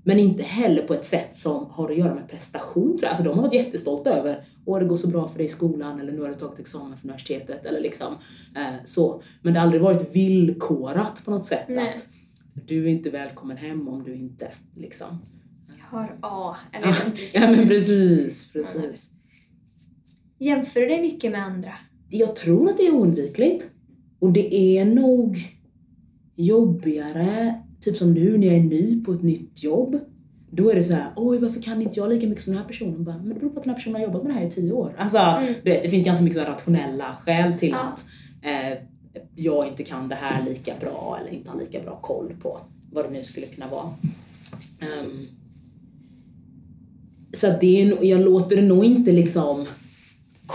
[0.03, 3.09] men inte heller på ett sätt som har att göra med prestation tror jag.
[3.09, 5.99] Alltså de har varit jättestolta över, åh det går så bra för dig i skolan
[5.99, 8.13] eller nu har du tagit examen från universitetet eller liksom
[8.55, 9.21] eh, så.
[9.41, 11.95] Men det har aldrig varit villkorat på något sätt Nej.
[11.95, 12.07] att
[12.67, 15.07] du är inte välkommen hem om du inte liksom.
[15.79, 16.93] Har A eller Ja,
[17.31, 19.11] ja men precis, precis.
[20.39, 21.73] Jämför du dig mycket med andra?
[22.09, 23.65] Jag tror att det är oundvikligt.
[24.19, 25.37] Och det är nog
[26.35, 29.99] jobbigare, typ som nu när jag är ny på ett nytt jobb.
[30.51, 32.67] Då är det så här, oj varför kan inte jag lika mycket som den här
[32.67, 33.03] personen?
[33.03, 34.51] Bara, men det beror på att den här personen har jobbat med det här i
[34.51, 34.95] tio år.
[34.97, 35.53] Alltså, Mm.
[35.63, 37.77] du vet, det finns ganska mycket rationella skäl till Ja.
[37.93, 38.05] att
[38.41, 38.77] eh,
[39.35, 42.57] jag inte kan det här lika bra eller inte har lika bra koll på
[42.91, 43.89] vad det nu skulle kunna vara.
[44.79, 45.25] Ehm,
[47.33, 49.65] så det är, jag låter det nog inte liksom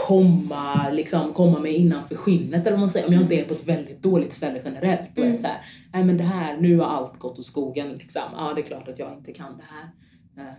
[0.07, 3.07] komma, liksom, komma mig innanför skinnet eller vad man säger.
[3.07, 5.15] Om jag inte är på ett väldigt dåligt ställe generellt.
[5.15, 5.41] Då är det Mm.
[5.41, 5.61] så här,
[5.93, 8.23] nej men det här, nu har allt gått åt skogen liksom.
[8.37, 9.91] Ja det är klart att jag inte kan det här.
[10.49, 10.55] Ehm,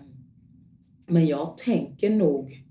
[1.08, 2.66] Men jag tänker nog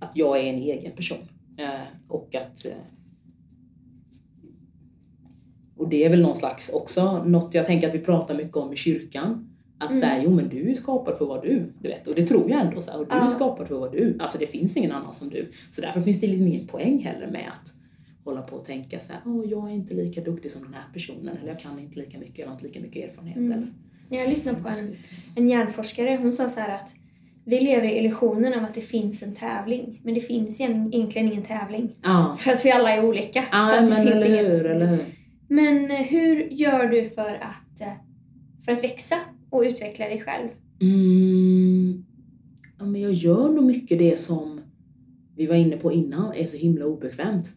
[0.00, 1.18] att jag är en egen person.
[1.58, 2.72] Eh, Och att eh,
[5.76, 8.72] och det är väl någon slags också något jag tänker att vi pratar mycket om
[8.72, 9.55] i kyrkan.
[9.78, 10.00] Att Mm.
[10.00, 12.06] säga, jo men du är skapad för vad du, du vet.
[12.06, 12.80] Och det tror jag ändå.
[12.80, 14.16] Så här, och du är skapad för vad du.
[14.20, 15.48] Alltså det finns ingen annan som du.
[15.70, 17.72] Så därför finns det liksom ingen poäng heller med att
[18.24, 20.84] hålla på och tänka så här, åh jag är inte lika duktig som den här
[20.92, 21.36] personen.
[21.36, 23.36] Eller jag kan inte lika mycket, jag har inte lika mycket erfarenhet.
[23.36, 23.52] Mm.
[23.52, 23.72] Eller.
[24.22, 24.96] Jag lyssnade på en,
[25.36, 26.18] en hjärnforskare.
[26.22, 26.94] Hon sa så här att
[27.44, 30.00] vi lever i illusionen av att det finns en tävling.
[30.04, 31.96] Men det finns egent- egentligen ingen tävling.
[32.02, 33.42] Ja, För att vi alla är olika.
[33.42, 35.04] så ja att det men finns eller inget- hur, eller hur.
[35.48, 37.88] Men eh, hur gör du för att, eh,
[38.64, 39.16] för att växa
[39.50, 40.48] och utveckla dig själv?
[40.80, 42.04] Mm,
[42.78, 44.60] ja, men jag gör nog mycket det som
[45.36, 47.48] vi var inne på innan, är så himla obekvämt.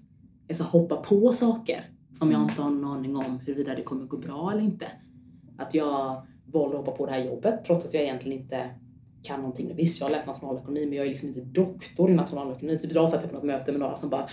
[0.47, 4.05] Jag så hoppa på saker som jag inte har någon aning om huruvida det kommer
[4.05, 4.85] gå bra eller inte.
[5.57, 8.69] Att jag valde att hoppa på det här jobbet trots att jag egentligen inte
[9.23, 9.75] kan någonting.
[9.75, 12.77] Visst, jag har läst nationalekonomi men jag är liksom inte doktor i nationalekonomi.
[12.77, 14.27] Typ idag satt jag på något möte med några som bara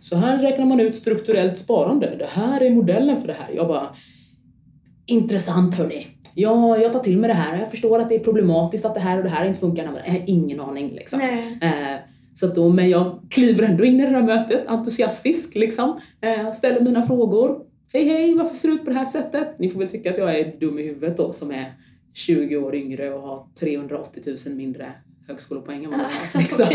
[0.00, 2.16] Så här räknar man ut strukturellt sparande.
[2.18, 3.52] Det här är modellen för det här.
[3.54, 3.96] Jag bara
[5.06, 6.06] Intressant hörni.
[6.34, 7.58] Ja, jag tar till mig det här.
[7.58, 9.84] Jag förstår att det är problematiskt att det här och det här inte funkar.
[9.84, 11.20] Men jag har ingen aning liksom.
[11.20, 11.96] Eh,
[12.34, 16.00] så då, men jag kliver ändå in i det här mötet entusiastisk liksom.
[16.20, 17.60] Eh, ställer mina frågor.
[17.92, 19.58] Hej hej, varför ser det ut på det här sättet?
[19.58, 21.74] Ni får väl tycka att jag är dum i huvudet då som är
[22.14, 24.92] 20 år yngre och har 380 000 mindre
[25.28, 26.38] högskolepoäng än vad jag har.
[26.38, 26.66] Liksom.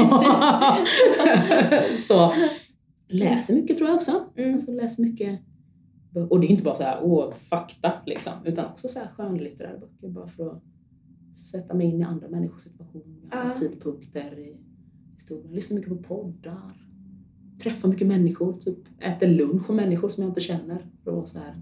[2.08, 2.34] så
[3.08, 4.24] läser mycket tror jag också.
[4.38, 4.54] Mm.
[4.54, 5.40] Alltså läser mycket.
[6.24, 8.34] Och det är inte bara så här, åh, fakta liksom.
[8.46, 10.62] Utan också så här skönlitterära böcker bara för att
[11.38, 13.60] sätta mig in i andra människors situation, andra Ja.
[13.60, 14.58] tidpunkter i
[15.14, 15.54] historien.
[15.54, 16.84] Lyssnar mycket på poddar.
[17.64, 20.78] Träffar mycket människor, typ äter lunch med människor som jag inte känner.
[21.04, 21.54] För att vara så här.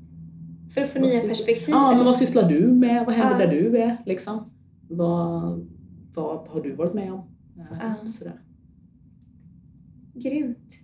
[0.70, 1.70] För att få nya sysslar- perspektiv.
[1.76, 3.06] Ja, men vad sysslar du med?
[3.06, 3.52] Vad händer Ja.
[3.52, 3.98] där du är?
[4.06, 4.46] Liksom?
[4.90, 5.68] Vad,
[6.16, 7.22] vad har du varit med om?
[7.82, 8.06] Ja.
[8.08, 8.42] Sådär.
[10.14, 10.80] Grymt.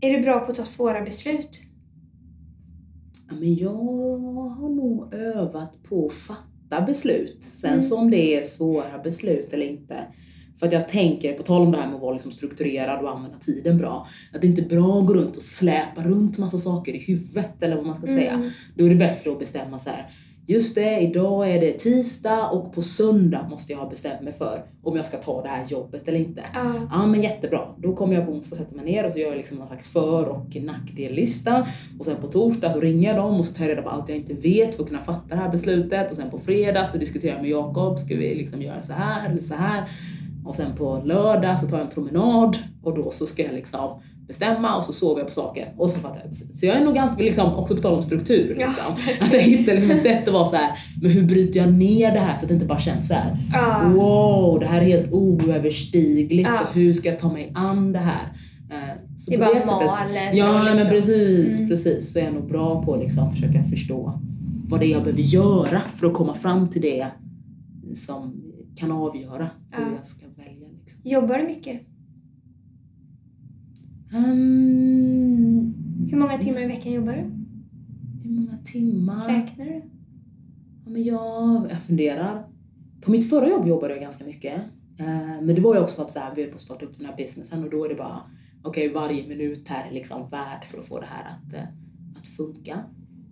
[0.00, 1.62] Är du bra på att ta svåra beslut?
[3.40, 3.70] Men jag
[4.48, 7.44] har nog övat på att fatta beslut.
[7.44, 7.80] Sen Mm.
[7.80, 9.96] så om det är svåra beslut eller inte.
[10.58, 13.10] För att jag tänker, på tal om det här med att vara liksom strukturerad och
[13.16, 14.08] använda tiden bra.
[14.34, 17.62] Att det inte är bra att gå runt och släpa runt massa saker i huvudet
[17.62, 18.32] eller vad man ska säga.
[18.32, 18.50] Mm.
[18.74, 20.06] Då är det bättre att bestämma så här.
[20.46, 24.64] Just det, idag är det tisdag och på söndag måste jag ha bestämt mig för
[24.82, 26.42] om jag ska ta det här jobbet eller inte.
[26.54, 26.74] Ja.
[26.90, 29.36] Ja men jättebra, då kommer jag på onsdag sätta mig ner och så gör jag
[29.36, 31.66] liksom någon slags för och nackdellista.
[31.98, 34.08] Och sen på torsdag så ringer jag dem och så tar jag reda på allt
[34.08, 36.10] jag inte vet för att kunna fatta det här beslutet.
[36.10, 39.30] Och sen på fredag så diskuterar jag med Jakob, ska vi liksom göra så här
[39.30, 39.88] eller så här?
[40.44, 44.00] Och sen på lördag så tar jag en promenad och då så ska jag liksom
[44.26, 46.36] bestämma och så sover jag på saken och så fattar jag.
[46.36, 48.54] Så jag är nog ganska, liksom, också på tal om struktur.
[48.58, 48.94] Ja, Liksom.
[48.96, 49.20] verkligen.
[49.20, 52.12] alltså jag hittar liksom ett sätt att vara så här, men hur bryter jag ner
[52.12, 53.36] det här så att det inte bara känns så här.
[53.52, 53.88] Ja.
[53.94, 56.60] Wow, det här är helt oöverstigligt Ja.
[56.60, 58.32] och hur ska jag ta mig an det här?
[58.70, 61.68] Eh, Så Det är bara sättet- malet Ja och men liksom- precis, Mm.
[61.68, 62.12] precis.
[62.12, 64.20] Så är jag nog bra på att liksom försöka förstå
[64.68, 67.06] vad det är jag behöver göra för att komma fram till det
[67.94, 68.40] som
[68.76, 69.88] kan avgöra hur Ja.
[69.96, 70.68] jag ska välja.
[70.80, 71.00] Liksom.
[71.04, 71.80] Jobbar du mycket?
[74.14, 75.74] Um,
[76.10, 77.44] Hur många timmar i veckan jobbar du?
[78.24, 79.28] hur många timmar?
[79.28, 79.82] Räknar du?
[80.84, 82.46] Ja, men jag, jag funderar.
[83.00, 84.54] På mitt förra jobb jobbade jag ganska mycket.
[84.98, 86.84] Eh, men det var ju också för att så här, vi höll på att starta
[86.84, 88.22] upp den här businessen och då är det bara
[88.62, 91.62] okej varje minut här är liksom värd för att få det här att, eh,
[92.16, 92.78] att funka.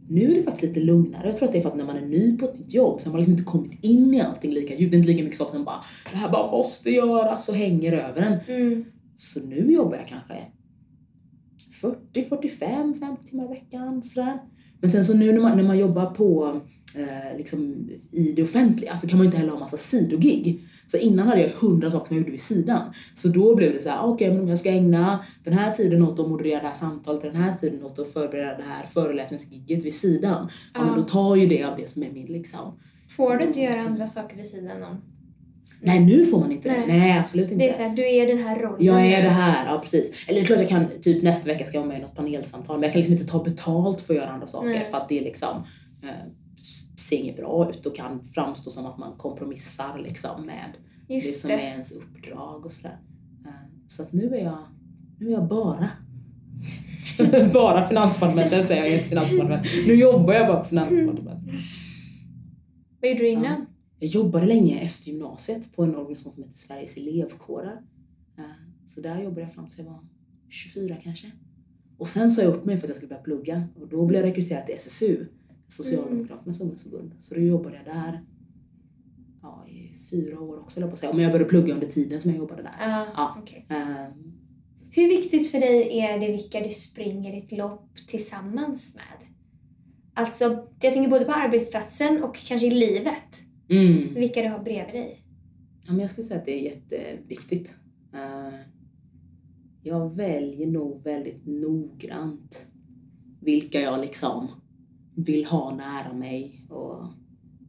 [0.09, 1.27] Nu är det faktiskt lite lugnare.
[1.27, 3.01] Jag tror att det är för att när man är ny på ett nytt jobb
[3.01, 4.91] så har man liksom inte kommit in i allting lika djupt.
[4.91, 7.93] Det är inte lika mycket saker som bara det här bara måste göras och hänger
[7.93, 8.57] över en.
[8.57, 8.85] Mm.
[9.17, 10.35] Så nu jobbar jag kanske
[11.83, 14.39] 40, 45, 50 timmar i veckan sådär.
[14.81, 16.61] Men sen så nu när man, när man jobbar på
[16.97, 20.61] eh, liksom i det offentliga så kan man inte heller ha massa sidogig.
[20.87, 22.93] Så innan hade jag hundra saker som jag gjorde vid sidan.
[23.15, 25.71] Så då blev det så här, ah, okej men om jag ska ägna den här
[25.71, 28.87] tiden åt att moderera det här samtalet, den här tiden åt att förbereda det här
[28.87, 30.49] föreläsningsgigget vid sidan.
[30.75, 30.95] Ja, men Ja.
[30.97, 32.79] då tar ju det av det som är min liksom.
[33.17, 34.97] Får du inte göra andra saker vid sidan om?
[35.85, 36.79] Nej nu får man inte det.
[36.87, 36.99] Nej.
[36.99, 37.65] Nej absolut inte.
[37.65, 38.85] Det är såhär, du är den här rollen.
[38.85, 40.25] Jag är det här, ja precis.
[40.29, 42.15] Eller det är klart jag kan, typ nästa vecka ska jag vara med i något
[42.17, 44.87] panelsamtal men jag kan liksom inte ta betalt för att göra andra saker Nej.
[44.91, 45.57] för att det liksom
[46.03, 46.09] eh,
[46.99, 50.69] ser inget bra ut och kan framstå som att man kompromissar liksom med
[51.09, 51.55] det Just som det.
[51.55, 52.99] är ens uppdrag och sådär.
[53.47, 53.51] Eh,
[53.89, 54.59] så att nu är jag,
[55.19, 55.91] nu är jag bara
[57.53, 59.71] bara Finansdepartementet säger jag, är inte Finansdepartementet.
[59.87, 61.55] Nu jobbar jag bara på Finansdepartementet.
[63.01, 63.67] Vad gjorde du innan?
[64.03, 67.83] Jag jobbade länge efter gymnasiet på en organisation som heter Sveriges elevkårer.
[68.39, 68.45] Eh,
[68.87, 70.01] Så där jobbade jag fram till jag var
[70.49, 71.33] 24 kanske.
[71.99, 74.21] Och sen sa jag upp mig för att jag skulle börja plugga och då blev
[74.21, 75.27] jag rekryterad till SSU,
[75.69, 77.13] Socialdemokraternas ungdomsförbund.
[77.21, 78.25] Så då jobbade jag där
[79.43, 81.13] ja, i fyra år också, jag på säga.
[81.13, 82.75] Men jag började plugga under tiden som jag jobbade där.
[82.81, 83.37] Ja, Ja.
[83.43, 83.67] okej.
[83.69, 84.07] Eh,
[84.91, 89.29] Hur viktigt för dig är det vilka du springer ett lopp tillsammans med?
[90.15, 90.45] Alltså,
[90.81, 93.43] jag tänker både på arbetsplatsen och kanske i livet.
[93.73, 94.15] Mm.
[94.15, 95.19] Vilka du har bredvid dig.
[95.87, 97.75] Ja, men jag skulle säga att det är jätteviktigt.
[98.15, 98.55] Eh,
[99.83, 102.67] Jag väljer nog väldigt noggrant
[103.41, 104.49] vilka jag liksom
[105.17, 107.05] vill ha nära mig och,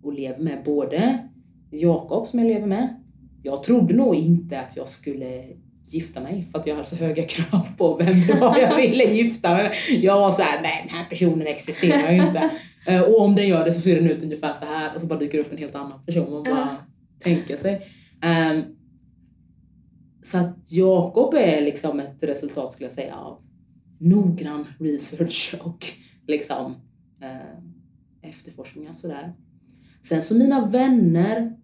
[0.04, 0.63] och lever med.
[0.66, 1.30] Både
[1.72, 3.04] Jakob som jag lever med.
[3.44, 5.44] Jag trodde nog inte att jag skulle
[5.86, 9.04] gifta mig för att jag hade så höga krav på vem det var jag ville
[9.04, 9.74] gifta mig med.
[10.04, 12.52] Jag var såhär, nej den här personen existerar ju inte.
[12.88, 15.08] Eh, Och om den gör det så ser den ut ungefär så här och så
[15.08, 16.78] bara dyker upp en helt annan person och bara Ja.
[17.19, 17.88] tänker sig.
[18.22, 18.62] Ehm,
[20.24, 23.41] så att Jakob är liksom ett resultat skulle jag säga av
[24.00, 25.86] noggrann research och
[26.28, 26.76] liksom
[27.22, 29.34] eh, efterforskningar sådär.
[30.02, 31.56] Sen så mina vänner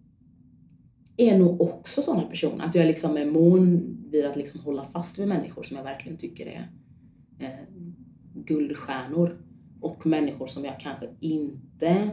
[1.16, 2.64] är nog också sådana personer.
[2.64, 6.18] Att jag liksom är mån vid att liksom hålla fast vid människor som jag verkligen
[6.18, 6.70] tycker är
[7.38, 7.50] eh,
[8.34, 9.42] guldstjärnor.
[9.80, 12.10] Och människor som jag kanske inte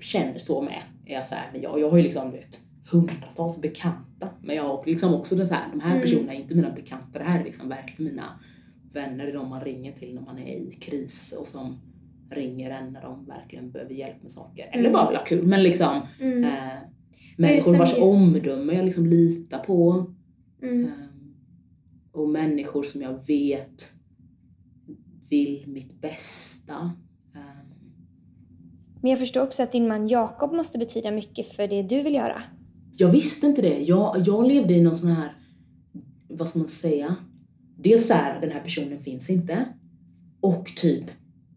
[0.00, 0.82] känner så med.
[1.06, 4.28] Är jag, så här, men jag, jag har ju liksom du vet, hundratals bekanta.
[4.42, 6.02] Men jag har liksom också det så här, de här Mm.
[6.02, 7.18] personerna är inte mina bekanta.
[7.18, 8.40] Det här är liksom verkligen mina
[8.92, 9.24] vänner.
[9.24, 11.80] Det är de man ringer till när man är i kris och som
[12.30, 14.66] ringer en när de verkligen behöver hjälp med saker.
[14.72, 14.92] Eller Mm.
[14.92, 15.46] bara vill ha kul.
[15.46, 16.44] Men liksom Mm.
[16.44, 16.72] eh,
[17.36, 20.06] människor vars ger- omdöme jag liksom litar på.
[20.62, 20.84] Mm.
[20.84, 20.90] Eh,
[22.12, 23.92] och människor som jag vet
[25.32, 26.92] vill mitt bästa.
[27.34, 27.40] Eh,
[29.00, 32.14] Men jag förstår också att din man Jakob måste betyda mycket för det du vill
[32.14, 32.42] göra.
[32.96, 33.78] Jag visste inte det.
[33.82, 35.32] Jag, jag levde i någon sån här,
[36.28, 37.16] vad ska man säga?
[37.76, 39.66] Dels så här, den här personen finns inte.
[40.40, 41.04] Och typ,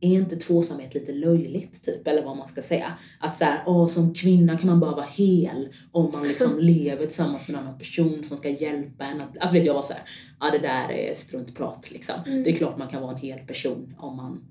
[0.02, 1.84] är inte tvåsamhet lite löjligt?
[1.86, 2.94] Typ, eller vad man ska säga.
[3.20, 7.06] Att så här, åh, som kvinna kan man bara vara hel om man liksom lever
[7.06, 9.22] tillsammans med en annan person som ska hjälpa en.
[9.22, 10.02] att- Alltså vet jag var så här,
[10.40, 12.16] ja det där är struntprat liksom.
[12.28, 12.44] Mm.
[12.44, 14.44] Det är klart man kan vara en hel person om man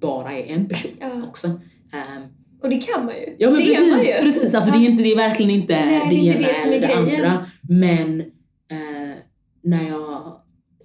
[0.00, 1.10] bara är en person Ja.
[1.28, 1.46] också.
[1.92, 2.22] Ehm,
[2.62, 3.36] Och det kan man ju.
[3.38, 4.12] Ja men det precis, är man ju.
[4.12, 4.54] precis.
[4.54, 6.88] Alltså, det, är inte, det är verkligen inte Nej, det är inte ena det eller
[6.88, 7.46] det andra.
[7.68, 8.20] Men
[8.70, 9.16] eh,
[9.62, 10.05] när jag,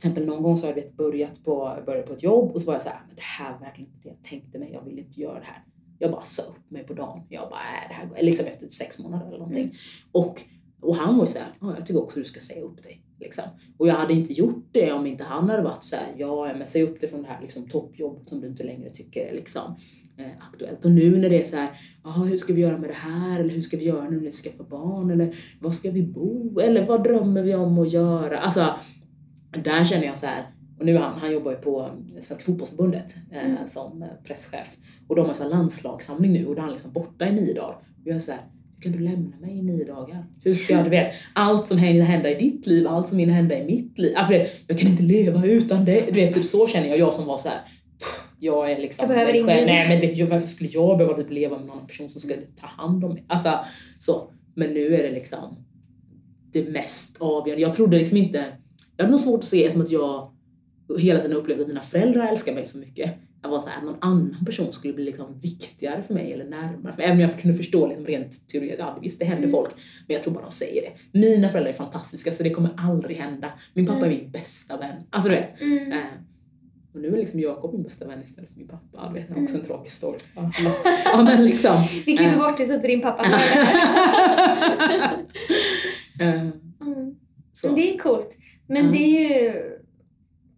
[0.01, 2.73] exempel någon gång så har jag börjat på, börjat på ett jobb och så var
[2.73, 4.99] jag så här, men det här var verkligen inte det jag tänkte mig, jag vill
[4.99, 5.63] inte göra det här.
[5.99, 7.21] Jag bara sa upp mig på dagen.
[7.29, 9.73] Jag bara, äh, det här går liksom efter sex månader eller någonting.
[10.11, 10.41] Och,
[10.81, 13.01] och han var ju såhär, ja, jag tycker också du ska säga upp dig.
[13.19, 13.43] Liksom.
[13.77, 16.83] Och jag hade inte gjort det om inte han hade varit såhär, ja men säg
[16.83, 19.75] upp dig från det här liksom, toppjobbet som du inte längre tycker är liksom,
[20.17, 20.85] eh, aktuellt.
[20.85, 21.69] Och nu när det är så här,
[22.27, 23.39] hur ska vi göra med det här?
[23.39, 25.11] Eller hur ska vi göra nu när vi skaffar barn?
[25.11, 26.59] Eller var ska vi bo?
[26.59, 28.39] Eller vad drömmer vi om att göra?
[28.39, 28.65] Alltså,
[29.59, 30.43] där känner jag så här,
[30.79, 31.89] och nu han, han jobbar ju på
[32.21, 33.67] Svenska fotbollsförbundet eh, Mm.
[33.67, 34.77] som eh, presschef.
[35.07, 37.75] Och de har så landslagssamling nu och då är han liksom borta i nio dagar.
[37.75, 38.41] Och jag är så här,
[38.81, 40.25] kan du lämna mig i nio dagar?
[40.43, 43.33] Hur ska jag, du vet, allt som hinner hända i ditt liv, allt som hinner
[43.33, 44.13] hända i mitt liv.
[44.17, 44.33] Alltså
[44.67, 46.05] jag kan inte leva utan det.
[46.05, 47.59] Du vet, typ så känner jag, jag som var så här.
[48.39, 49.03] Jag är liksom...
[49.03, 49.45] Jag behöver ingen.
[49.45, 52.33] Nej men vet, jag, varför skulle jag behöva typ leva med någon person som ska
[52.55, 53.25] ta hand om mig?
[53.27, 53.59] Alltså
[53.99, 54.31] så.
[54.55, 55.55] Men nu är det liksom
[56.53, 57.61] det mest avgörande.
[57.61, 58.45] Jag trodde liksom inte,
[59.01, 60.31] jag hade nog svårt att se som att jag
[60.99, 63.11] hela tiden upplevt att mina föräldrar älskar mig så mycket.
[63.43, 66.93] Jag var såhär, att någon annan person skulle bli liksom viktigare för mig eller närmare
[66.93, 67.01] för.
[67.01, 69.51] Även om jag kunde förstå liksom rent teoretiskt, ja visst det händer Mm.
[69.51, 69.69] folk.
[70.07, 71.19] Men jag tror bara de säger det.
[71.19, 73.51] Mina föräldrar är fantastiska så det kommer aldrig hända.
[73.73, 74.09] Min pappa Mm.
[74.11, 74.95] är min bästa vän.
[75.09, 75.61] Alltså du vet.
[75.61, 75.91] Mm.
[75.91, 75.97] Eh,
[76.93, 79.07] och nu är liksom Jakob min bästa vän istället för min pappa.
[79.07, 80.17] Du vet, det är också en tragisk story.
[80.35, 80.51] Ja,
[81.05, 81.83] ja men liksom.
[82.05, 82.37] Vi klipper Eh.
[82.39, 83.65] bort det så att din pappa hör det
[84.99, 85.17] här.
[86.19, 86.41] Eh,
[86.81, 87.15] Mm.
[87.53, 87.67] så.
[87.67, 88.37] Men det är coolt.
[88.71, 88.91] Men Ja.
[88.91, 89.61] det är ju...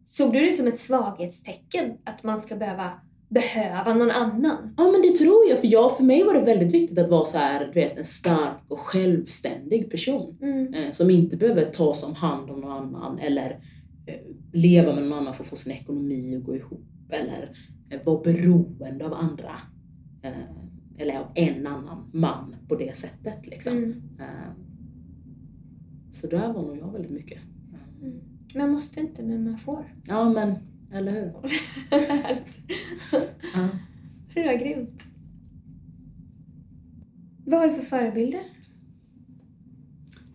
[0.05, 2.91] Såg du det som ett svaghetstecken att man ska behöva
[3.29, 4.73] behöva någon annan?
[4.77, 7.25] Ja men det tror jag, för jag, för mig var det väldigt viktigt att vara
[7.25, 10.37] så här, du vet, en stark och självständig person.
[10.41, 10.73] Mm.
[10.73, 13.59] Eh, som inte behöver ta som hand om någon annan eller
[14.05, 14.15] eh,
[14.53, 16.85] leva med någon annan för att få sin ekonomi att gå ihop.
[17.09, 17.55] Eller
[17.89, 19.55] eh, vara beroende av andra.
[20.21, 20.31] Eh,
[20.97, 23.77] eller av en annan man på det sättet liksom.
[23.77, 23.91] Mm.
[24.19, 24.51] Eh,
[26.11, 27.39] så där var nog jag väldigt mycket.
[28.03, 28.19] Mm.
[28.55, 29.95] Man måste inte, men man får.
[30.07, 30.55] Ja men,
[30.93, 31.33] eller hur?
[33.53, 33.69] Ja.
[34.33, 35.05] det var grymt.
[37.45, 38.41] Vad har du för förebilder?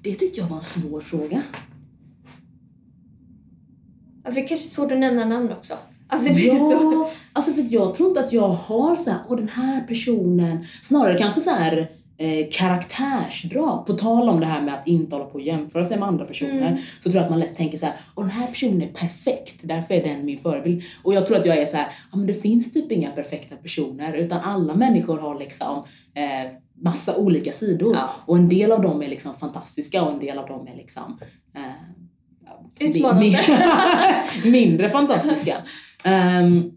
[0.02, 1.42] Det tyckte jag var en svår fråga.
[4.24, 5.74] Ja, för det är kanske är svårt att nämna namn också.
[6.08, 6.72] Alltså det blir så.
[6.72, 10.64] Ja, alltså för jag tror inte att jag har så här, åh den här personen,
[10.82, 13.86] snarare kanske så här eh, karaktärsdrag.
[13.86, 16.24] På tal om det här med att inte hålla på och jämföra sig med andra
[16.24, 16.68] personer.
[16.68, 16.78] Mm.
[17.00, 19.60] Så tror jag att man lätt tänker så här, åh den här personen är perfekt,
[19.62, 20.82] därför är den min förebild.
[21.02, 23.56] Och jag tror att jag är så här, ja men det finns typ inga perfekta
[23.56, 26.52] personer, utan alla människor har liksom eh,
[26.82, 27.94] massa olika sidor.
[27.94, 28.10] Ja.
[28.26, 31.18] Och en del av dem är liksom fantastiska och en del av dem är liksom
[31.54, 31.62] eh,
[32.88, 33.26] Utmanande.
[33.26, 35.56] mi- mindre fantastiska.
[36.04, 36.70] Ehm,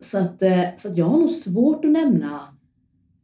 [0.00, 2.53] så, att, eh, så att jag har nog svårt att nämna,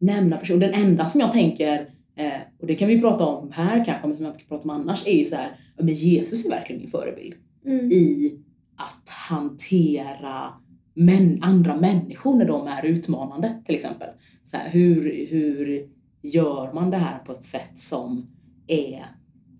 [0.00, 0.60] nämna personer.
[0.60, 4.16] Den enda som jag tänker, eh, och det kan vi prata om här kanske, men
[4.16, 6.80] som jag inte kan prata om annars, är ju så här, men Jesus är verkligen
[6.80, 7.34] min förebild
[7.66, 7.92] Mm.
[7.92, 8.38] i
[8.76, 10.48] att hantera
[10.94, 14.08] män, andra människor när de är utmanande till exempel.
[14.44, 15.88] Så här, hur, hur
[16.22, 18.26] gör man det här på ett sätt som
[18.66, 19.06] är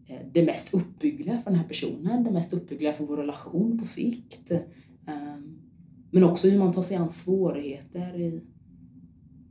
[0.09, 3.87] eh, det mest uppbyggliga för den här personen, det mest uppbyggliga för vår relation på
[3.87, 4.50] sikt.
[5.07, 5.59] Ehm,
[6.11, 8.40] Men också hur man tar sig an svårigheter i,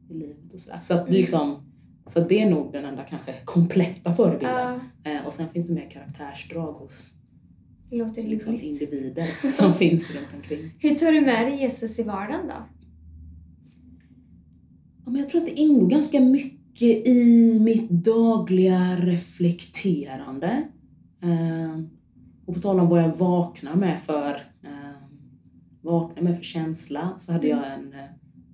[0.09, 0.79] i livet och sådär.
[0.79, 1.13] Så att Mm.
[1.13, 1.63] liksom,
[2.07, 4.79] så det är nog den enda kanske kompletta förebilden.
[5.03, 7.13] Eh, Och sen finns det mer karaktärsdrag hos
[7.89, 8.81] det låter liksom, rimligt.
[8.81, 10.73] individer som finns runt omkring.
[10.79, 12.53] Hur tar du med dig Jesus i vardagen då?
[15.05, 20.67] Ja, men jag tror att det ingår ganska mycket i mitt dagliga reflekterande.
[21.23, 21.79] Eh,
[22.45, 24.29] och på tal om vad jag vaknar med för,
[24.63, 25.01] eh,
[25.81, 27.99] vaknar med för känsla så hade jag en eh,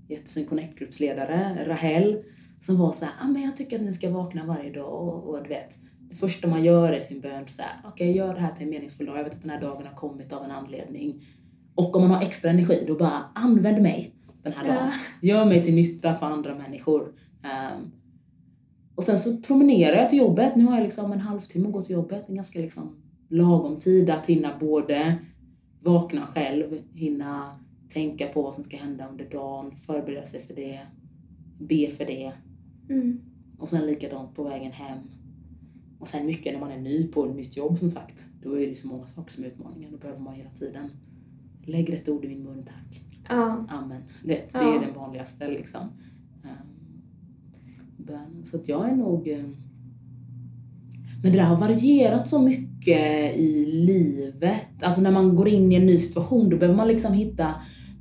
[0.08, 2.24] jättefin connect-gruppsledare, Rahel,
[2.60, 5.30] som var så här, ah, men jag tycker att ni ska vakna varje dag och,
[5.30, 5.78] och du vet,
[6.10, 8.70] det första man gör är sin bön så här, okej gör det här till en
[8.70, 11.26] meningsfull dag, jag vet att den här dagen har kommit av en anledning.
[11.76, 14.92] Och om man har extra energi, då bara använd mig den här dagen.
[15.22, 17.14] Gör mig till nytta för andra människor.
[17.44, 17.92] Ehm,
[18.96, 20.56] och sen så promenerar jag till jobbet.
[20.56, 22.30] Nu har jag liksom en halvtimme att gå till jobbet.
[22.30, 22.96] En ganska liksom
[23.30, 25.16] lagom tid att hinna både
[25.82, 27.60] vakna själv, hinna
[27.96, 30.80] tänka på vad som ska hända under dagen, förbereda sig för det,
[31.58, 32.32] be för det.
[32.90, 33.22] Mm.
[33.60, 34.98] Och sen likadant på vägen hem.
[36.00, 38.24] Och sen mycket när man är ny på ett nytt jobb som sagt.
[38.44, 39.92] Då är det så många saker som är utmaningar.
[39.92, 40.90] Då behöver man hela tiden
[41.64, 43.02] lägg rätt ord i min mun tack.
[43.30, 43.66] Ja.
[43.70, 44.02] Amen.
[44.24, 44.76] Det, det Ja.
[44.76, 45.82] är den vanligaste liksom.
[46.44, 46.96] Um,
[47.98, 48.46] bönen.
[48.46, 49.28] Så att jag är nog...
[49.28, 49.44] eh,
[51.24, 54.84] men det där har varierat så mycket i livet.
[54.84, 57.56] Alltså när man går in i en ny situation då behöver man liksom hitta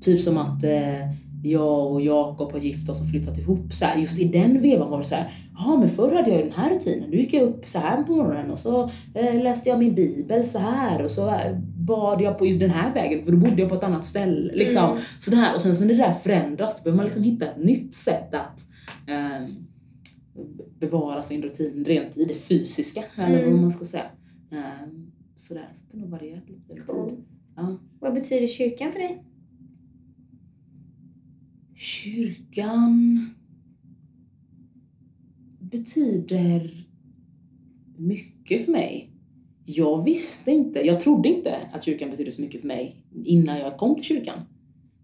[0.05, 1.11] typ som att eh,
[1.43, 3.73] jag och Jakob har gift oss och flyttat ihop.
[3.73, 6.41] Så här, just i den vevan var det så här, ja men förr hade jag
[6.41, 7.11] den här rutinen.
[7.11, 10.47] Nu gick jag upp så här på morgonen och så eh, läste jag min bibel
[10.47, 13.69] så här och så eh, bad jag på den här vägen för då bodde jag
[13.69, 14.55] på ett annat ställe.
[14.55, 14.91] Liksom.
[14.91, 15.03] Mm.
[15.19, 17.47] Så det här, och sen så när det där förändras då behöver man liksom hitta
[17.47, 18.61] ett nytt sätt att
[19.07, 19.49] eh,
[20.79, 23.05] bevara sin rutin rent i det fysiska.
[23.17, 23.33] Mm.
[23.33, 24.07] Eller vad man ska säga.
[24.53, 24.89] Eh,
[25.37, 27.11] sådär, så det har nog varierat lite cool.
[27.11, 27.25] tid.
[27.57, 27.79] Ja.
[28.01, 29.25] Vad betyder kyrkan för dig?
[31.77, 33.31] Kyrkan
[35.61, 36.87] betyder
[37.97, 39.11] mycket för mig.
[39.65, 43.77] Jag visste inte, jag trodde inte att kyrkan betydde så mycket för mig innan jag
[43.77, 44.39] kom till kyrkan.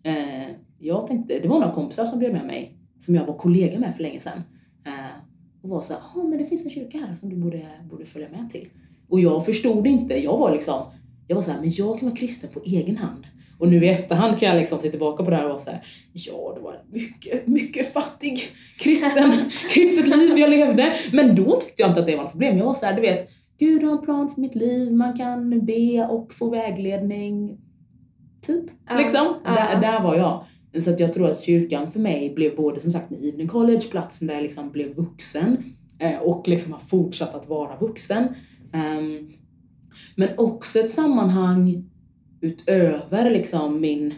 [0.03, 3.79] Eh, jag tänkte, det var några kompisar som bjöd med mig, som jag var kollega
[3.79, 4.43] med för länge sedan.
[4.87, 5.21] Eh,
[5.63, 8.05] och var så ja ah, men det finns en kyrka här som du borde, borde
[8.05, 8.69] följa med till.
[9.09, 10.83] Och jag förstod inte, jag var liksom,
[11.29, 13.27] jag var så här, men jag kan vara kristen på egen hand.
[13.61, 15.85] Och nu i efterhand kan jag liksom se tillbaka på det här och vara såhär,
[16.13, 18.43] ja det var mycket, mycket fattig
[18.79, 19.33] kristen,
[19.71, 20.95] kristet liv jag levde.
[21.13, 22.59] Men då tyckte jag inte att det var något problem.
[22.59, 26.07] Jag var såhär, du vet, Gud har en plan för mitt liv, man kan be
[26.07, 27.59] och få vägledning.
[28.47, 28.65] Typ.
[28.91, 29.27] Uh, liksom.
[29.27, 29.55] Uh.
[29.55, 30.45] Där, där var jag.
[30.83, 33.83] Så att jag tror att kyrkan för mig blev både som sagt med Evening College,
[33.91, 35.65] platsen där jag liksom blev vuxen
[35.99, 38.25] eh, och liksom har fortsatt att vara vuxen.
[38.73, 39.33] Um,
[40.17, 41.90] men också ett sammanhang
[42.41, 44.15] utöver liksom min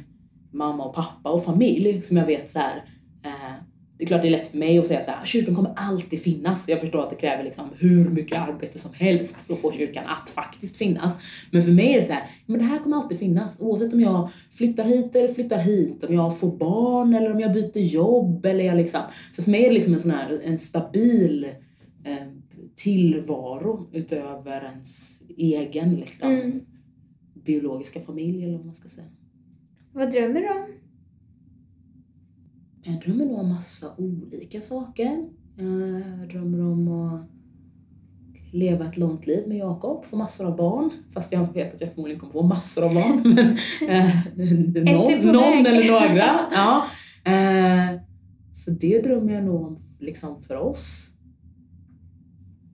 [0.53, 2.85] mamma och pappa och familj som jag vet så här,
[3.25, 3.55] eh,
[3.99, 6.23] det är klart det är lätt för mig att säga så här, kyrkan kommer alltid
[6.23, 6.69] finnas.
[6.69, 10.05] Jag förstår att det kräver liksom hur mycket arbete som helst för att få kyrkan
[10.07, 11.13] att faktiskt finnas.
[11.51, 14.01] Men för mig är det så här, men det här kommer alltid finnas oavsett om
[14.01, 18.47] jag flyttar hit eller flyttar hit, om jag får barn eller om jag byter jobb
[18.47, 19.01] eller jag liksom.
[19.33, 21.45] Så för mig är det liksom en sån här, en stabil
[22.05, 22.27] eh,
[22.75, 26.31] tillvaro utöver ens egen liksom.
[26.31, 26.61] Mm
[27.45, 29.07] biologiska familj eller vad man ska säga.
[29.93, 30.67] Vad drömmer du om?
[32.83, 35.29] Jag drömmer nog om massa olika saker.
[35.57, 37.31] Jag drömmer om att
[38.53, 40.91] leva ett långt liv med Jakob, få massor av barn.
[41.15, 43.23] Fast jag vet att jag förmodligen kommer få massor av barn.
[43.35, 43.57] Men,
[43.89, 46.41] eh, någon, någon eller några.
[46.53, 46.87] Ja.
[47.33, 48.01] Eh,
[48.53, 51.09] så det drömmer jag nog om liksom för oss.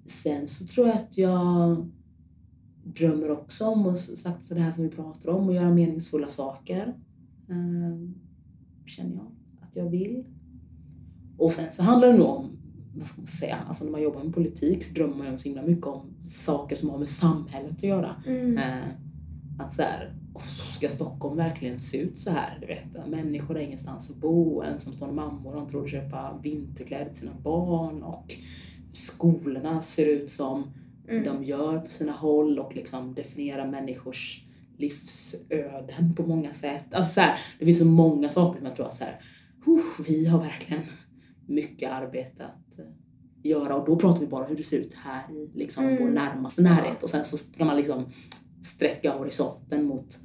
[0.07, 1.89] Sen så tror jag att jag
[2.95, 6.29] drömmer också om och sagt så det här som vi pratar om och göra meningsfulla
[6.29, 6.95] saker.
[7.49, 8.11] Eh,
[8.87, 9.27] känner jag
[9.61, 10.25] att jag vill.
[11.37, 12.51] Och sen så handlar det nog om,
[12.97, 15.49] vad ska man säga, alltså när man jobbar med politik så drömmer man ju så
[15.49, 18.23] himla mycket om saker som har med samhället att göra.
[18.27, 18.59] Mm.
[18.59, 18.89] Eh,
[19.59, 20.15] att så här,
[20.77, 22.59] ska Stockholm verkligen se ut så här?
[22.61, 27.17] Du vet, människor har ingenstans att bo, ensamstående mammor inte råd att köpa vinterkläder till
[27.17, 28.35] sina barn och
[28.93, 30.65] skolorna ser ut som
[31.09, 31.25] mm.
[31.25, 34.45] de gör på sina håll och liksom definierar människors
[34.79, 36.95] livsöden på många sätt.
[36.95, 39.21] Alltså så här, det finns så många saker som jag tror att så här,
[40.07, 40.83] vi har verkligen
[41.47, 42.87] mycket arbete att uh,
[43.43, 46.03] göra och då pratar vi bara hur det ser ut här i liksom mm.
[46.03, 48.07] vår närmaste närhet och sen så ska man liksom
[48.63, 50.19] sträcka horisonten mot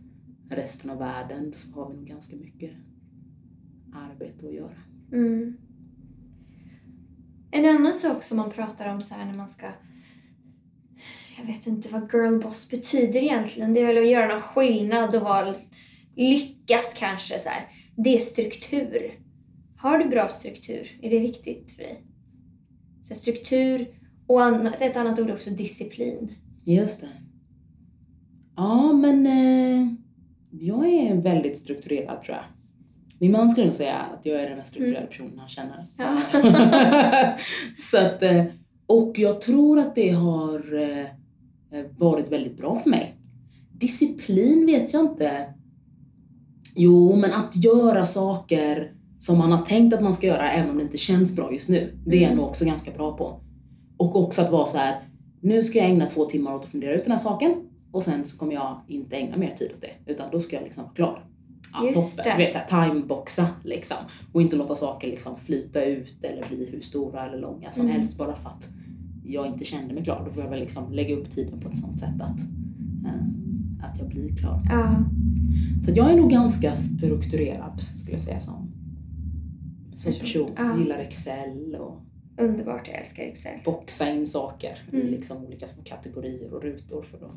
[0.49, 2.71] resten av världen så har vi nog ganska mycket
[3.93, 4.77] arbete att göra.
[5.11, 5.57] Mm.
[7.51, 9.67] En annan sak som man pratar om så här när man ska
[11.45, 13.73] jag vet inte vad girlboss betyder egentligen.
[13.73, 15.55] Det är väl att göra någon skillnad och vara,
[16.15, 17.39] lyckas kanske.
[17.39, 17.67] Så här.
[17.95, 19.19] Det är struktur.
[19.77, 20.99] Har du bra struktur?
[21.01, 22.03] Är det viktigt för dig?
[23.01, 23.87] Så struktur
[24.27, 24.41] och
[24.81, 26.35] ett annat ord också disciplin.
[26.65, 27.07] Just det.
[28.55, 29.87] Ja, men eh,
[30.51, 32.45] jag är väldigt strukturerad tror jag.
[33.19, 35.09] Min man skulle nog säga att jag är den mest strukturerade mm.
[35.09, 35.87] personen han känner.
[35.97, 37.37] Ja.
[37.91, 38.45] så att, eh,
[38.85, 41.22] och jag tror att det har Eh,
[41.97, 43.17] varit väldigt bra för mig.
[43.71, 45.53] Disciplin vet jag inte.
[46.75, 50.77] Jo, men att göra saker som man har tänkt att man ska göra även om
[50.77, 51.99] det inte känns bra just nu.
[52.05, 52.37] Det är jag mm.
[52.37, 53.41] nog också ganska bra på.
[53.97, 55.09] Och också att vara så här,
[55.41, 57.55] nu ska jag ägna två timmar åt att fundera ut den här saken
[57.91, 60.63] och sen så kommer jag inte ägna mer tid åt det utan då ska jag
[60.63, 61.25] liksom vara klar.
[61.73, 62.37] Ja, Just toppen.
[62.37, 62.45] Det.
[62.45, 63.97] Du vet, timeboxa liksom.
[64.33, 67.95] Och inte låta saker liksom flyta ut eller bli hur stora eller långa som mm.
[67.95, 68.69] helst bara för att
[69.25, 71.77] jag inte kände mig klar, då får jag väl liksom lägga upp tiden på ett
[71.77, 72.41] sånt sätt att,
[73.05, 74.61] äh, att jag blir klar.
[74.69, 75.05] Ja.
[75.85, 78.71] Så jag är nog ganska strukturerad skulle jag säga som,
[79.95, 80.51] som person.
[80.57, 80.77] Ja.
[80.77, 81.99] Gillar Excel och
[82.37, 83.59] Underbart, jag älskar Excel.
[83.65, 85.07] Boxa in saker mm.
[85.07, 87.31] i liksom olika små kategorier och rutor för då.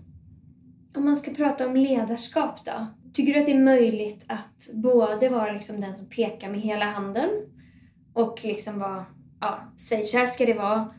[0.96, 2.86] Om man ska prata om ledarskap då?
[3.12, 6.84] Tycker du att det är möjligt att både vara liksom den som pekar med hela
[6.84, 7.30] handen
[8.12, 9.06] och liksom vara,
[9.40, 10.90] ja, säg så här ska det vara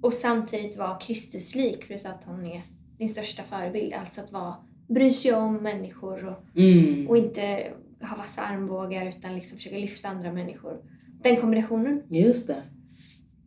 [0.00, 2.62] och samtidigt vara Kristuslik, sa att han är
[2.98, 3.92] din största förebild.
[3.92, 4.54] Alltså att vara,
[4.88, 7.08] bry sig om människor och, mm.
[7.08, 10.84] och inte ha vassa armbågar utan liksom försöka lyfta andra människor.
[11.22, 12.02] Den kombinationen.
[12.08, 12.62] Just det.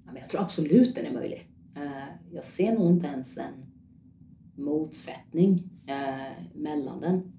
[0.05, 1.49] Ja, men jag tror absolut den är möjlig.
[1.75, 3.65] Eh, jag ser nog inte ens en
[4.55, 7.33] motsättning eh, mellan den.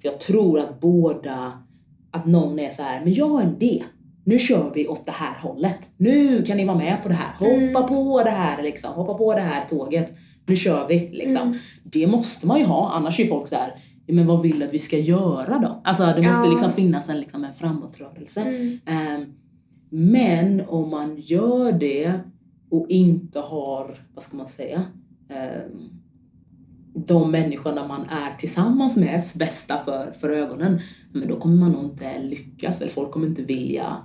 [0.00, 1.64] För jag tror att båda,
[2.10, 3.84] att någon är så här, men jag har en idé.
[4.24, 5.90] Nu kör vi åt det här hållet.
[5.96, 7.32] Nu kan ni vara med på det här.
[7.38, 7.88] Hoppa Mm.
[7.88, 8.92] på det här liksom.
[8.94, 10.14] Hoppa på det här tåget.
[10.46, 11.42] Nu kör vi liksom.
[11.42, 11.58] Mm.
[11.82, 13.72] Det måste man ju ha, annars är folk så här,
[14.06, 15.80] "Ja, men vad vill du att vi ska göra då?
[15.84, 16.50] Alltså det måste Ja.
[16.50, 18.40] liksom finnas en, liksom, en framåtrörelse.
[18.40, 18.78] Mm.
[18.86, 19.24] Ehm,
[19.90, 22.12] men om man gör det
[22.70, 24.82] och inte har, vad ska man säga,
[25.30, 25.90] ehm,
[27.06, 30.80] de människorna man är tillsammans med bästa för, för ögonen,
[31.12, 33.96] men då kommer man nog inte lyckas eller folk kommer inte vilja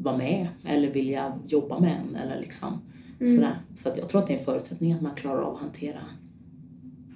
[0.00, 2.80] vara med eller vilja jobba med en eller liksom
[3.20, 3.34] Mm.
[3.34, 3.58] sådär.
[3.76, 6.00] Så att jag tror att det är en förutsättning att man klarar av att hantera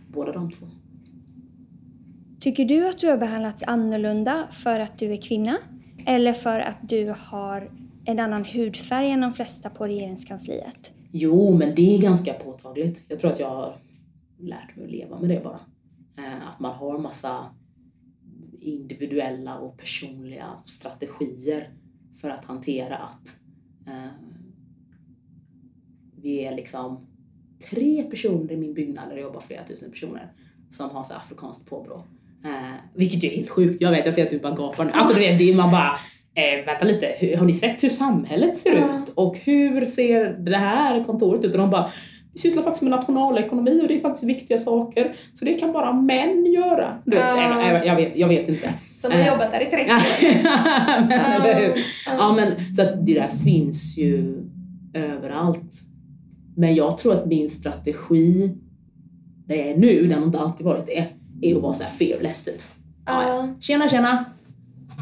[0.08, 0.66] båda de två.
[2.40, 5.58] Tycker du att du har behandlats annorlunda för att du är kvinna?
[6.06, 7.70] Eller för att du har
[8.04, 10.92] en annan hudfärg än de flesta på regeringskansliet?
[11.12, 13.02] Jo, men det är ganska påtagligt.
[13.08, 13.76] Jag tror att jag har
[14.38, 15.60] lärt mig att leva med det bara.
[16.18, 17.36] Eh, Att man har massa
[18.60, 21.70] individuella och personliga strategier
[22.20, 23.36] för att hantera att
[23.86, 24.12] eh,
[26.22, 27.06] vi är liksom
[27.70, 30.32] tre personer i min byggnad där det jobbar flera tusen personer
[30.70, 32.04] som har så afrikanskt påbrå.
[32.44, 33.80] Eh, vilket ju är helt sjukt.
[33.80, 34.90] Jag vet, jag ser att du bara gapar nu.
[34.90, 35.98] Alltså det är man bara
[36.34, 39.12] Eh, vänta lite, hur, har ni sett hur samhället ser ut?
[39.14, 41.52] Och hur ser det här kontoret ut?
[41.52, 41.90] Och de bara,
[42.32, 45.14] vi sysslar faktiskt med nationalekonomi och det är faktiskt viktiga saker.
[45.34, 46.98] Så det kan bara män göra.
[47.04, 47.68] Du vet, Ja.
[47.72, 48.72] jag, jag, vet, jag vet inte.
[48.92, 49.26] Som har Eh.
[49.26, 49.90] jobbat där i 30
[51.08, 51.74] men, eller hur?
[52.06, 54.42] Ja, men, så att det där finns ju
[54.94, 55.80] överallt.
[56.56, 58.50] Men jag tror att min strategi,
[59.46, 61.06] det är nu, den har inte alltid varit det,
[61.50, 62.60] är att vara så här fearless typ.
[63.06, 63.48] Ja, ja.
[63.60, 64.24] Tjena tjena!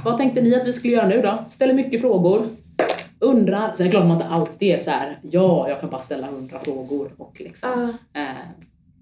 [0.04, 1.38] Vad tänkte ni att vi skulle göra nu då?
[1.48, 2.46] Ställer mycket frågor.
[3.20, 3.74] Undrar.
[3.74, 5.18] Sen är det klart att man inte alltid är så här.
[5.22, 8.20] ja jag kan bara ställa hundra frågor och liksom Ja.
[8.20, 8.36] eh,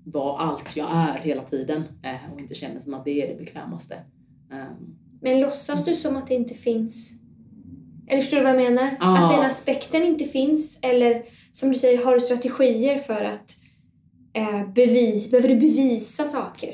[0.04, 3.34] vara allt jag är hela tiden eh, och inte känna som att det är det
[3.44, 3.94] bekvämaste.
[4.52, 7.12] Um, Men låtsas du som att det inte finns?
[8.08, 8.96] Eller förstår du vad jag menar?
[9.00, 9.24] Ja.
[9.26, 10.78] Att den aspekten inte finns?
[10.82, 13.56] Eller som du säger, har du strategier för att
[14.32, 16.70] eh, bevis, behöver du bevisa saker?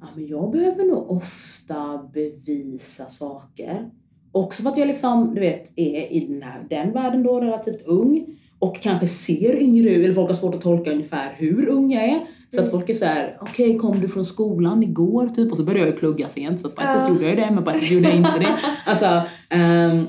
[0.00, 3.90] Ja, men jag behöver nog ofta bevisa saker.
[4.32, 7.82] Också för att jag liksom, du vet, är i den, här, den världen då relativt
[7.86, 8.26] ung
[8.58, 12.04] och kanske ser yngre ut, eller folk har svårt att tolka ungefär hur ung jag
[12.04, 12.26] är.
[12.50, 12.70] Så att Mm.
[12.70, 15.50] folk är så här: okej kom du från skolan igår typ?
[15.50, 17.50] Och så började jag ju plugga sent så att på ett sätt gjorde jag det
[17.50, 18.58] men på ett sätt gjorde jag inte det.
[18.86, 20.06] Alltså, ehm,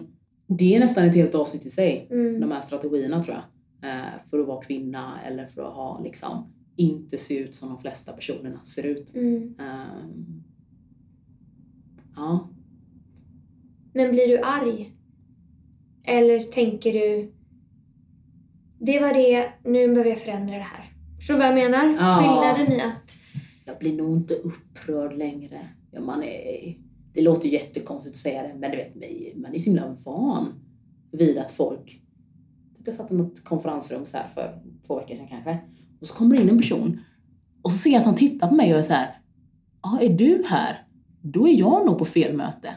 [0.47, 2.39] det är nästan ett helt avsnitt i sig, Mm.
[2.41, 3.43] de här strategierna tror jag.
[3.91, 7.78] Eh, för att vara kvinna eller för att ha liksom, inte se ut som de
[7.80, 9.15] flesta personerna ser ut.
[9.15, 9.36] Mm.
[9.59, 10.43] Ehm,
[12.15, 12.49] ja.
[13.93, 14.91] Men blir du arg?
[16.03, 17.33] Eller tänker du
[18.85, 20.91] det var det, nu behöver jag förändra det här.
[21.15, 21.95] Förstår du vad jag menar?
[21.99, 22.19] Ja.
[22.19, 23.17] Skillnaden i att
[23.65, 25.67] Jag blir nog inte upprörd längre.
[25.91, 26.77] Ja, man är,
[27.13, 28.95] det låter jättekonstigt att säga det, men du vet,
[29.35, 30.53] man är så himla van
[31.11, 31.99] vid att folk...
[32.77, 35.59] Typ jag satt i något konferensrum så här för två veckor sedan kanske.
[36.01, 36.99] Och så kommer det in en person
[37.61, 39.09] och så ser jag att han tittar på mig och är så här.
[39.83, 40.77] Ja, är du här?
[41.21, 42.75] Då är jag nog på fel möte.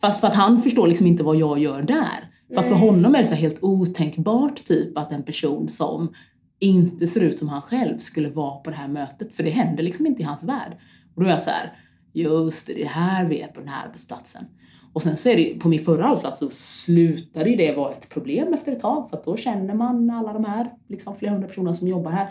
[0.00, 2.28] Fast för att han förstår liksom inte vad jag gör där.
[2.54, 6.12] För att för honom är det så helt otänkbart typ att en person som
[6.58, 9.34] inte ser ut som han själv skulle vara på det här mötet.
[9.34, 10.76] För det händer liksom inte i hans värld.
[11.14, 11.70] Och då är jag så här,
[12.12, 14.44] just det, det är här vi är på den här arbetsplatsen.
[14.92, 18.08] Och sen så är det på min förra arbetsplats så slutade ju det vara ett
[18.08, 19.10] problem efter ett tag.
[19.10, 22.28] För att då känner man alla de här, liksom flera hundra personer som jobbar här.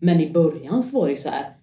[0.00, 1.56] Men i början så var det ju så här,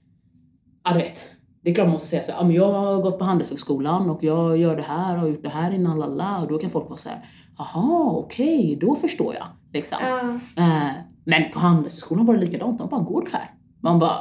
[0.83, 1.29] ja du vet.
[1.63, 4.09] Det är klart man måste säga så här, ja, men jag har gått på Handelshögskolan
[4.09, 6.39] och jag gör det här och har gjort det här innan lalla.
[6.39, 7.19] Och då kan folk vara så här,
[7.57, 9.45] jaha okej, då förstår jag.
[9.73, 9.97] Liksom.
[10.55, 10.89] Eh,
[11.25, 12.77] men på Handelshögskolan var det likadant.
[12.77, 13.45] De bara, går här?
[13.81, 14.17] Man bara,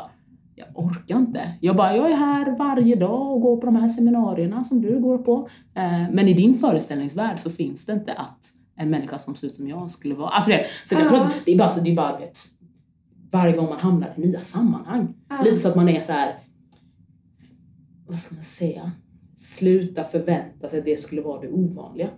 [0.55, 1.53] jag orkar inte.
[1.61, 5.01] Jag bara, jag är här varje dag och går på de här seminarierna som du
[5.01, 5.49] går på.
[5.75, 8.39] Eh, men i din föreställningsvärld så finns det inte att
[8.77, 10.29] en människa som ser ut som jag skulle vara...
[10.29, 11.09] Alltså det, så jag Ja.
[11.09, 12.39] tror att det är bara, så det är bara vet,
[13.33, 15.15] varje gång man hamnar i nya sammanhang.
[15.29, 15.43] ja.
[15.45, 16.35] Lite så att man är så här.
[18.13, 18.93] Vad ska man säga?
[19.37, 22.11] Sluta förvänta sig att det skulle vara det ovanliga.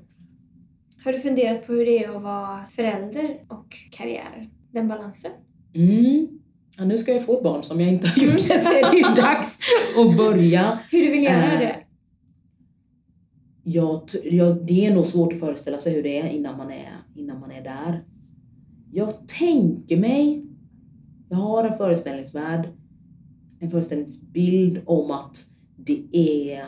[1.04, 4.50] Har du funderat på hur det är att vara förälder och karriär?
[4.72, 5.30] Den balansen?
[5.74, 6.28] Mm.
[6.76, 8.90] Ja, nu ska jag få ett barn som jag inte har gjort det, så är
[8.90, 9.58] det ju dags
[9.98, 10.78] att börja.
[10.90, 11.76] Hur du vill göra Eh, det?
[13.62, 17.02] Jag, jag, det är nog svårt att föreställa sig hur det är innan man är,
[17.14, 18.04] innan man är där.
[18.92, 20.46] Jag tänker mig,
[21.28, 22.68] jag har en föreställningsvärld,
[23.60, 26.58] en föreställningsbild om att det är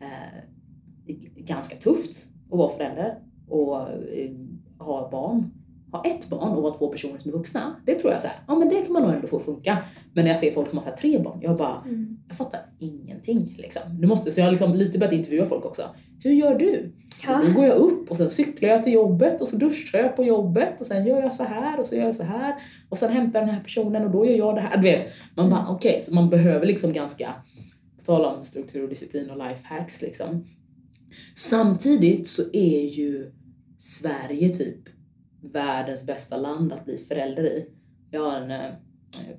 [0.00, 4.30] eh, ganska tufft att vara förälder och eh,
[4.78, 5.50] ha barn.
[5.92, 7.76] Ha ett barn och vara två personer som är vuxna.
[7.86, 9.78] Det tror jag så här, ja men det kan man nog ändå få funka.
[10.14, 12.18] Men när jag ser folk som har här, tre barn, jag bara, Mm.
[12.28, 13.54] jag fattar ingenting.
[13.58, 13.82] Liksom.
[14.00, 15.82] Du måste, så jag har liksom lite börjat intervjua folk också.
[16.18, 16.92] Hur gör du?
[17.26, 17.40] Ja.
[17.46, 20.24] Då går jag upp och sen cyklar jag till jobbet och så duschar jag på
[20.24, 22.54] jobbet och sen gör jag så här och så gör jag så här
[22.88, 24.76] och sen hämtar jag den här personen och då gör jag det här.
[24.76, 27.34] Du vet, man bara okej, så man behöver liksom ganska,
[28.06, 30.46] på tal om struktur och disciplin och lifehacks liksom.
[31.36, 33.32] Samtidigt så är ju
[33.78, 34.88] Sverige typ
[35.52, 37.70] världens bästa land att bli förälder i.
[38.10, 38.70] Jag har en, eh,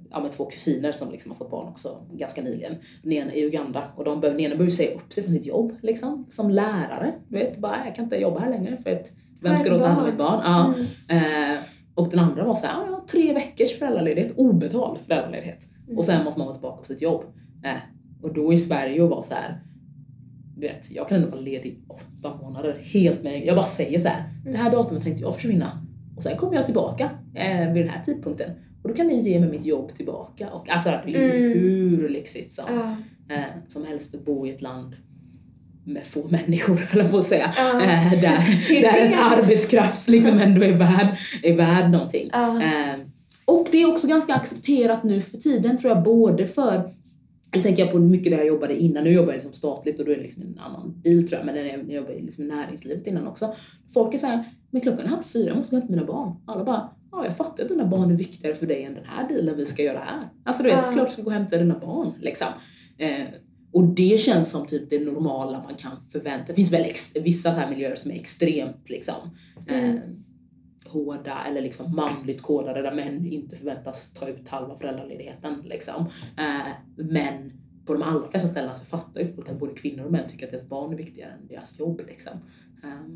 [0.09, 2.76] ja, men två kusiner som liksom har fått barn också ganska nyligen.
[3.03, 5.45] Den ena i Uganda och de behöver, den ena behöver säga upp sig från sitt
[5.45, 7.13] jobb liksom, som lärare.
[7.28, 9.11] Du vet, bara jag kan inte jobba här längre för att
[9.41, 10.41] vem ska då ta hand om mitt barn?
[10.43, 10.74] Ja.
[11.09, 11.53] Mm.
[11.53, 11.59] Eh,
[11.95, 15.68] och den andra var så här, ja, tre veckors föräldraledighet, obetald föräldraledighet.
[15.86, 15.97] Mm.
[15.97, 17.24] Och sen måste man vara tillbaka på sitt jobb.
[17.63, 17.78] Eh,
[18.22, 19.61] och då i Sverige och vara så här,
[20.55, 23.99] du vet, jag kan ändå vara ledig i åtta månader helt med Jag bara säger
[23.99, 25.72] så här, det här datumet tänkte jag försvinna.
[26.18, 28.51] Och sen kommer jag tillbaka eh, vid den här tidpunkten.
[28.84, 30.49] Och då kan ni ge mig mitt jobb tillbaka.
[30.49, 31.99] Och, alltså det är ju Mm.
[31.99, 32.95] hur lyxigt som, Ja.
[33.36, 34.95] eh, som helst att bo i ett land
[35.84, 37.53] med få människor, jag på att säga.
[37.57, 37.82] Ja.
[37.82, 41.07] Eh, där där ens arbetskraft liksom ändå är värd,
[41.43, 42.30] är värd någonting.
[42.34, 42.63] Ja.
[42.63, 42.95] Eh,
[43.45, 46.93] och det är också ganska accepterat nu för tiden tror jag, både för
[47.58, 50.05] eller tänker jag på mycket där jag jobbade innan, nu jobbar jag liksom statligt och
[50.05, 52.47] då är det liksom en annan bil tror jag, men när jag, jobbade liksom i
[52.47, 53.55] näringslivet innan också.
[53.93, 56.36] Folk är såhär, men klockan är halv fyra, jag måste gå och hämta mina barn.
[56.45, 59.28] Alla bara, ja jag fattar att dina barn är viktigare för dig än den här
[59.30, 60.24] dealen vi ska göra här.
[60.43, 60.91] Alltså du vet, Ja.
[60.93, 62.47] klart du ska gå och hämta dina barn liksom.
[62.97, 63.26] Eh,
[63.72, 66.45] och det känns som typ det normala man kan förvänta.
[66.47, 66.86] Det finns väl
[67.24, 69.16] vissa här miljöer som är extremt liksom
[69.68, 69.99] eh, Mm.
[70.88, 75.62] Hårda eller liksom manligt kodade där män inte förväntas ta ut halva föräldraledigheten.
[75.64, 76.06] Liksom.
[76.38, 77.52] Eh, men
[77.86, 80.46] på de allra flesta ställena så fattar ju folk att både kvinnor och män tycker
[80.46, 82.02] att deras barn är viktigare än deras jobb.
[82.08, 82.34] Liksom.
[82.84, 83.14] Eh,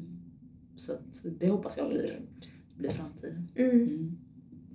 [0.76, 0.93] så
[1.39, 2.19] det hoppas jag blir,
[2.78, 3.47] blir framtiden.
[3.55, 3.72] Mm.
[3.72, 4.17] Mm.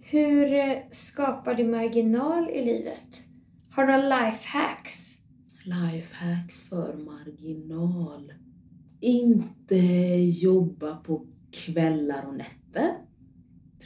[0.00, 3.26] Hur eh, skapar du marginal i livet?
[3.70, 5.18] Har du några lifehacks?
[5.64, 8.32] Lifehacks för marginal.
[9.00, 9.76] Inte
[10.40, 12.65] jobba på kvällar och nätter.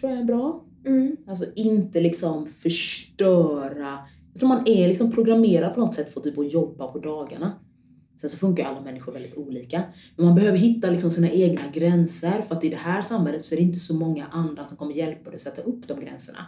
[0.01, 0.64] Tror jag är bra.
[0.86, 1.16] Mm.
[1.26, 3.99] Alltså inte liksom förstöra.
[4.32, 7.53] Jag tror man är liksom programmerad på något sätt för typ att jobba på dagarna.
[8.20, 9.82] Sen så funkar alla människor väldigt olika.
[10.16, 13.55] Men man behöver hitta liksom sina egna gränser för att i det här samhället så
[13.55, 16.47] är det inte så många andra som kommer hjälpa dig att sätta upp de gränserna.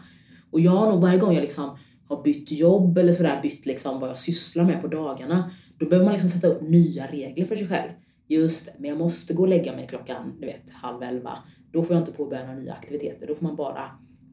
[0.51, 1.79] Och jag har nog varje gång jag liksom
[2.09, 6.05] har bytt jobb eller sådär, bytt liksom vad jag sysslar med på dagarna, då behöver
[6.05, 7.91] man liksom sätta upp nya regler för sig själv.
[8.29, 11.39] Just det, men jag måste gå och lägga mig klockan, du vet, halv elva.
[11.73, 13.27] Då får jag inte påbörja några nya aktiviteter.
[13.27, 13.85] Då får man bara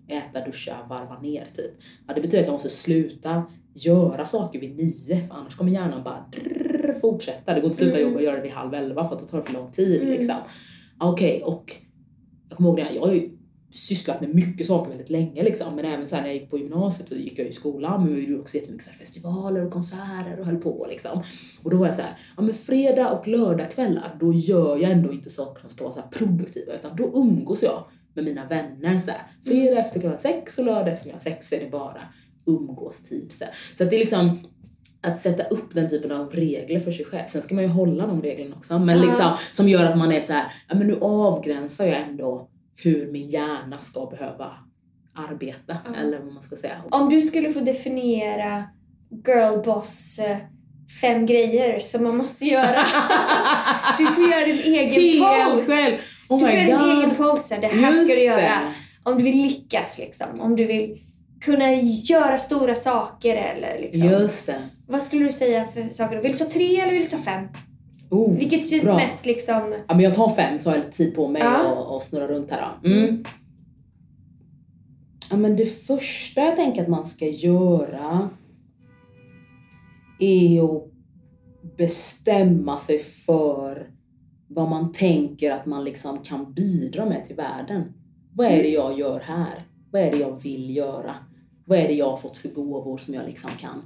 [0.07, 1.71] äta, duscha, varva ner typ.
[2.07, 6.03] Ja, det betyder att jag måste sluta göra saker vid nio, för annars kommer hjärnan
[6.03, 7.53] bara drrrr, fortsätta.
[7.53, 8.07] Det går inte att sluta Mm.
[8.09, 10.01] jobba och göra det vid halv elva för att då tar det för lång tid.
[10.01, 10.13] Mm.
[10.13, 10.35] Liksom.
[10.99, 11.71] Okej, och
[12.49, 13.29] jag kommer ihåg det, jag har ju
[13.71, 15.75] sysslat med mycket saker väldigt länge liksom.
[15.75, 18.21] Men även så när jag gick på gymnasiet så gick jag i skolan men vi
[18.21, 21.23] gjorde också jättemycket så festivaler och konserter och höll på liksom.
[21.63, 25.13] Och då var jag så här, ja men fredag och lördagkvällar då gör jag ändå
[25.13, 29.11] inte saker som ska vara så produktiva utan då umgås jag med mina vänner så
[29.11, 29.21] här.
[29.45, 32.01] Fredag efter klockan sex och lördag efter klockan sex är det bara
[32.45, 33.31] umgåstid.
[33.31, 33.53] Så, här.
[33.77, 34.39] så att det är liksom
[35.07, 37.27] att sätta upp den typen av regler för sig själv.
[37.27, 38.79] Sen ska man ju hålla de reglerna också.
[38.79, 42.49] Men liksom, som gör att man är så här, ja men nu avgränsar jag ändå
[42.83, 44.51] hur min hjärna ska behöva
[45.13, 45.77] arbeta.
[45.85, 45.99] Ja.
[45.99, 46.75] Eller vad man ska säga.
[46.91, 48.63] Om du skulle få definiera
[49.25, 50.37] girlboss eh,
[51.01, 52.79] fem grejer som man måste göra.
[53.97, 55.69] Du får göra din egen Helt post.
[55.69, 55.93] själv!
[56.29, 57.45] Oh Du får göra din egen post.
[57.45, 58.41] så Det här ska Just du göra.
[58.41, 58.73] det.
[59.03, 60.41] Om du vill lyckas liksom.
[60.41, 60.99] Om du vill
[61.41, 64.07] kunna göra stora saker eller liksom.
[64.09, 64.61] Just det.
[64.87, 66.21] Vad skulle du säga för saker?
[66.21, 67.47] Vill du ta tre eller vill du ta fem?
[68.09, 68.95] Oh, Vilket känns bra.
[68.95, 69.75] mest liksom...
[69.87, 71.71] Ja, men jag tar fem så har jag lite tid på mig Ja.
[71.73, 72.89] och, och snurra runt här då.
[72.89, 73.23] Mm.
[75.31, 78.29] Ja, men det första jag tänker att man ska göra
[80.19, 80.83] är att
[81.77, 83.89] bestämma sig för
[84.47, 87.83] vad man tänker att man liksom kan bidra med till världen.
[88.33, 89.63] Vad är det jag gör här?
[89.91, 91.15] Vad är det jag vill göra?
[91.65, 93.81] Vad är det jag har fått för gåvor som jag liksom kan,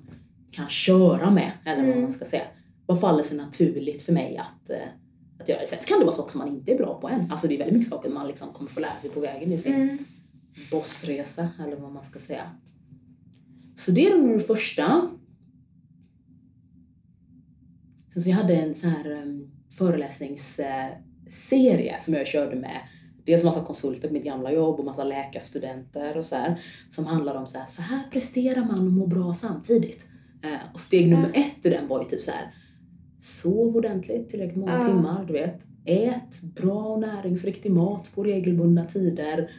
[0.51, 1.51] kan köra med?
[1.65, 2.01] Eller vad Mm.
[2.01, 2.43] man ska säga.
[2.85, 4.77] Vad faller sig naturligt för mig att, eh,
[5.39, 5.65] att göra?
[5.65, 7.31] Sen kan det vara saker som man inte är bra på än.
[7.31, 9.57] Alltså det är väldigt mycket saker man liksom kommer få lära sig på vägen i
[9.57, 9.97] sin Mm.
[10.71, 12.51] bossresa eller vad man ska säga.
[13.75, 15.09] Så det är nog det första.
[18.13, 22.81] Sen så jag hade en så här um, föreläsningsserie som jag körde med
[23.25, 26.59] dels massa konsulter på mitt gamla jobb och massa läkarstudenter och så här
[26.89, 30.05] som handlade om så här, så här presterar man och mår bra samtidigt.
[30.43, 32.53] Eh, och steg nummer ett i den var ju typ så här
[33.23, 34.85] Sov ordentligt, tillräckligt många Ja.
[34.87, 35.59] timmar, du vet.
[35.85, 39.49] Ät bra och näringsriktig mat på regelbundna tider.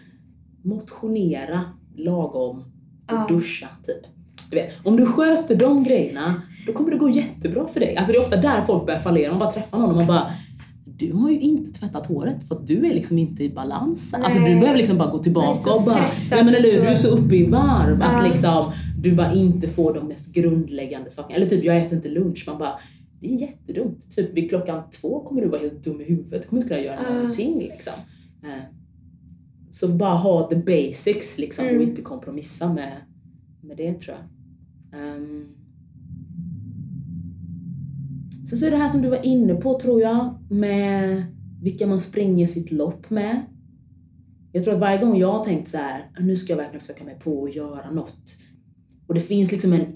[0.62, 1.60] Motionera
[1.96, 2.64] lagom och
[3.08, 3.26] Ja.
[3.28, 4.06] duscha, typ.
[4.50, 7.96] Du vet, om du sköter de grejerna, då kommer det gå jättebra för dig.
[7.96, 9.30] Alltså det är ofta där folk börjar fallera.
[9.30, 10.26] Man bara träffar någon och man bara
[10.98, 14.14] du har ju inte tvättat håret för att du är liksom inte i balans.
[14.14, 14.60] Alltså du Nej.
[14.60, 16.08] behöver liksom bara gå tillbaka och bara...
[16.30, 18.06] Ja men eller hur, du är så uppe i varv Ja.
[18.06, 21.36] att liksom du bara inte får de mest grundläggande sakerna.
[21.36, 22.44] Eller typ jag äter inte lunch.
[22.46, 22.72] Man bara
[23.20, 24.10] det är jättedumt.
[24.10, 26.42] Typ vid klockan två kommer du vara helt dum i huvudet.
[26.42, 27.14] Du kommer inte kunna göra Ja.
[27.14, 27.92] någonting liksom.
[28.42, 28.62] Eh,
[29.70, 31.76] Så bara ha the basics liksom Mm.
[31.76, 32.96] och inte kompromissa med,
[33.60, 35.00] med det tror jag.
[35.00, 35.44] Ehm.
[38.48, 41.24] Sen så är det här som du var inne på tror jag, med
[41.62, 43.42] vilka man springer sitt lopp med.
[44.52, 47.04] Jag tror att varje gång jag har tänkt så här, nu ska jag verkligen försöka
[47.04, 48.36] mig på att göra något.
[49.06, 49.86] Och det finns liksom en,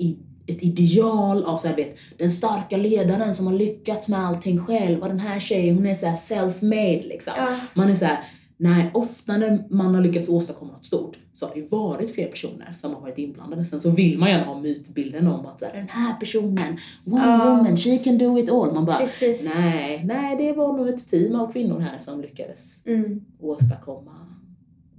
[0.49, 5.01] ett ideal av så här, vet, den starka ledaren som har lyckats med allting själv.
[5.03, 7.32] Och den här tjejen hon är så här self-made liksom.
[7.36, 7.49] Ja.
[7.74, 8.18] Man är så här,
[8.57, 12.26] nej ofta när man har lyckats åstadkomma något stort så har det ju varit fler
[12.28, 13.64] personer som har varit inblandade.
[13.64, 17.22] Sen så vill man gärna ha mytbilden om att så här, den här personen, one
[17.26, 17.55] Ja.
[17.57, 18.74] woman, she can do it all.
[18.74, 19.55] Man bara, Precis.
[19.55, 23.20] nej, nej det var nog ett team av kvinnor här som lyckades Mm.
[23.40, 24.14] åstadkomma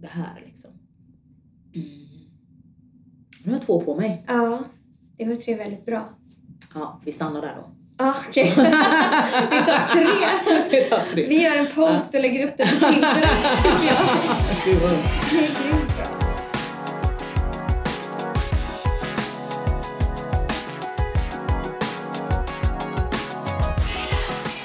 [0.02, 0.72] det här liksom.
[1.76, 1.88] Mm.
[3.43, 4.24] Nu har jag två på mig.
[4.28, 4.64] Ja,
[5.20, 6.09] det var tre väldigt bra.
[6.76, 7.70] Ja, vi stannar där då.
[7.97, 8.53] Ja, okej.
[8.55, 10.07] Vi tar tre.
[10.72, 11.26] Vi tar tre.
[11.28, 13.97] Vi gör en post och lägger upp den på Pinterest tycker jag.
[14.65, 14.89] Det var-
[15.32, 16.05] Det är grymt bra.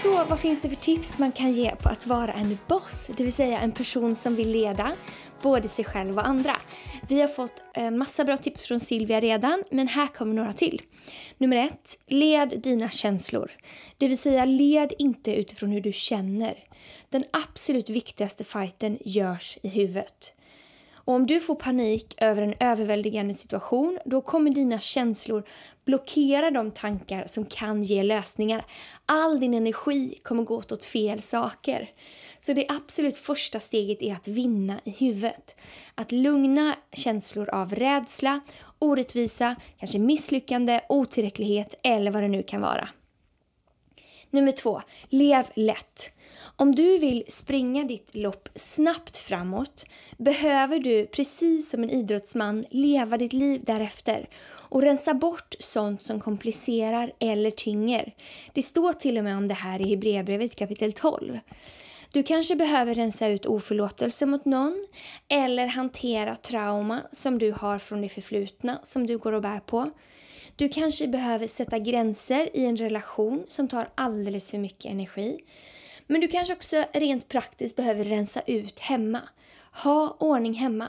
[0.02, 3.10] Så vad finns det för tips man kan ge på att vara en boss?
[3.16, 4.92] Det vill säga en person som vill leda
[5.44, 6.56] både sig själv och andra.
[7.08, 10.82] Vi har fått en massa bra tips från Silvia redan, men här kommer några till.
[11.38, 13.50] Nummer ett, led dina känslor.
[13.98, 16.54] Det vill säga led inte utifrån hur du känner.
[17.08, 20.34] Den absolut viktigaste fighten görs i huvudet.
[20.94, 25.44] Och om du får panik över en överväldigande situation, då kommer dina känslor
[25.84, 28.64] blockera de tankar som kan ge lösningar.
[29.06, 31.90] All din energi kommer gå åt fel saker.
[32.46, 35.56] Så det absolut första steget är att vinna i huvudet.
[35.94, 38.40] Att lugna känslor av rädsla,
[38.78, 42.88] orättvisa, kanske misslyckande, otillräcklighet eller vad det nu kan vara.
[44.30, 46.10] Nummer två, lev lätt.
[46.56, 49.86] Om du vill springa ditt lopp snabbt framåt
[50.16, 56.20] behöver du, precis som en idrottsman, leva ditt liv därefter och rensa bort sånt som
[56.20, 58.14] komplicerar eller tynger.
[58.52, 61.38] Det står till och med om det här i Hebreerbrevet kapitel 12.
[62.14, 64.86] Du kanske behöver rensa ut oförlåtelse mot någon
[65.28, 69.90] eller hantera trauma som du har från det förflutna som du går och bär på.
[70.56, 75.40] Du kanske behöver sätta gränser i en relation som tar alldeles för mycket energi.
[76.06, 79.20] Men du kanske också rent praktiskt behöver rensa ut hemma.
[79.82, 80.88] Ha ordning hemma.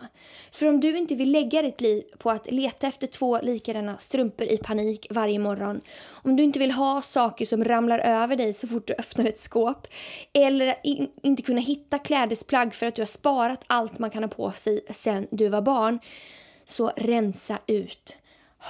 [0.52, 4.48] För om du inte vill lägga ditt liv på att leta efter två likadana strumpor
[4.48, 8.68] i panik varje morgon, om du inte vill ha saker som ramlar över dig så
[8.68, 9.88] fort du öppnar ett skåp,
[10.34, 14.30] eller in, inte kunna hitta klädesplagg för att du har sparat allt man kan ha
[14.30, 16.00] på sig sedan du var barn,
[16.66, 18.18] så rensa ut.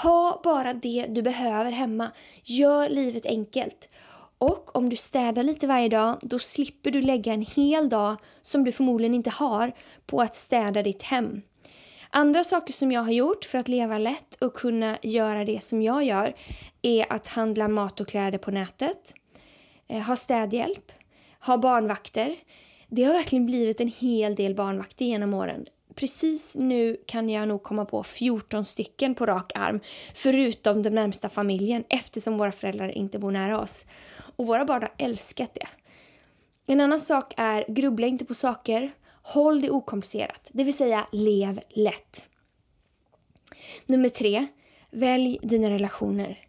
[0.03, 2.11] Ha bara det du behöver hemma.
[2.43, 3.89] Gör livet enkelt.
[4.37, 8.63] Och om du städar lite varje dag, då slipper du lägga en hel dag som
[8.63, 9.71] du förmodligen inte har
[10.05, 11.41] på att städa ditt hem.
[12.09, 15.81] Andra saker som jag har gjort för att leva lätt och kunna göra det som
[15.81, 16.35] jag gör
[16.81, 19.13] är att handla mat och kläder på nätet,
[19.87, 20.91] eh, ha städhjälp,
[21.39, 22.35] ha barnvakter.
[22.87, 25.65] Det har verkligen blivit en hel del barnvakter genom åren.
[25.95, 29.79] Precis nu kan jag nog komma på 14 stycken på rak arm,
[30.13, 33.85] förutom den närmsta familjen eftersom våra föräldrar inte bor nära oss.
[34.35, 35.67] Och våra barn har älskat det.
[36.67, 41.59] En annan sak är grubbla inte på saker, håll det okomplicerat, det vill säga lev
[41.69, 42.27] lätt.
[43.85, 44.47] Nummer tre,
[44.91, 46.39] välj dina relationer.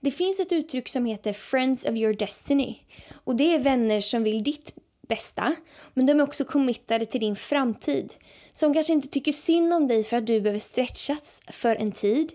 [0.00, 2.78] Det finns ett uttryck som heter Friends of your destiny.
[3.24, 4.74] Och det är vänner som vill ditt
[5.08, 5.54] bästa,
[5.94, 8.14] men de är också committade till din framtid.
[8.52, 12.32] Som kanske inte tycker synd om dig för att du behöver stretchas för en tid,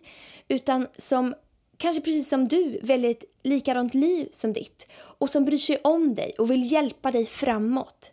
[0.47, 1.35] utan som
[1.81, 6.15] kanske precis som du väljer ett likadant liv som ditt och som bryr sig om
[6.15, 8.11] dig och vill hjälpa dig framåt.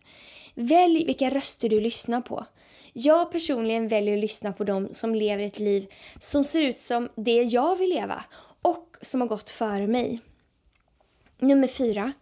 [0.54, 2.46] Välj vilka röster du lyssnar på.
[2.92, 5.86] Jag personligen väljer att lyssna på dem som lever ett liv
[6.20, 8.24] som ser ut som det jag vill leva
[8.62, 10.20] och som har gått före mig.
[11.38, 12.12] Nummer fyra.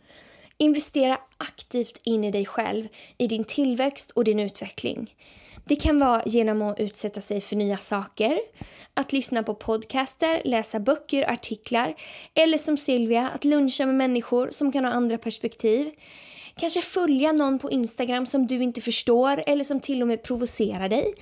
[0.59, 2.89] Investera aktivt in i dig själv,
[3.19, 5.15] i din tillväxt och din utveckling.
[5.69, 8.39] Det kan vara genom att utsätta sig för nya saker,
[8.95, 11.95] att lyssna på podcaster, läsa böcker, artiklar
[12.35, 15.91] eller som Silvia, att luncha med människor som kan ha andra perspektiv.
[16.57, 20.89] Kanske följa någon på Instagram som du inte förstår eller som till och med provocerar
[20.89, 21.15] dig.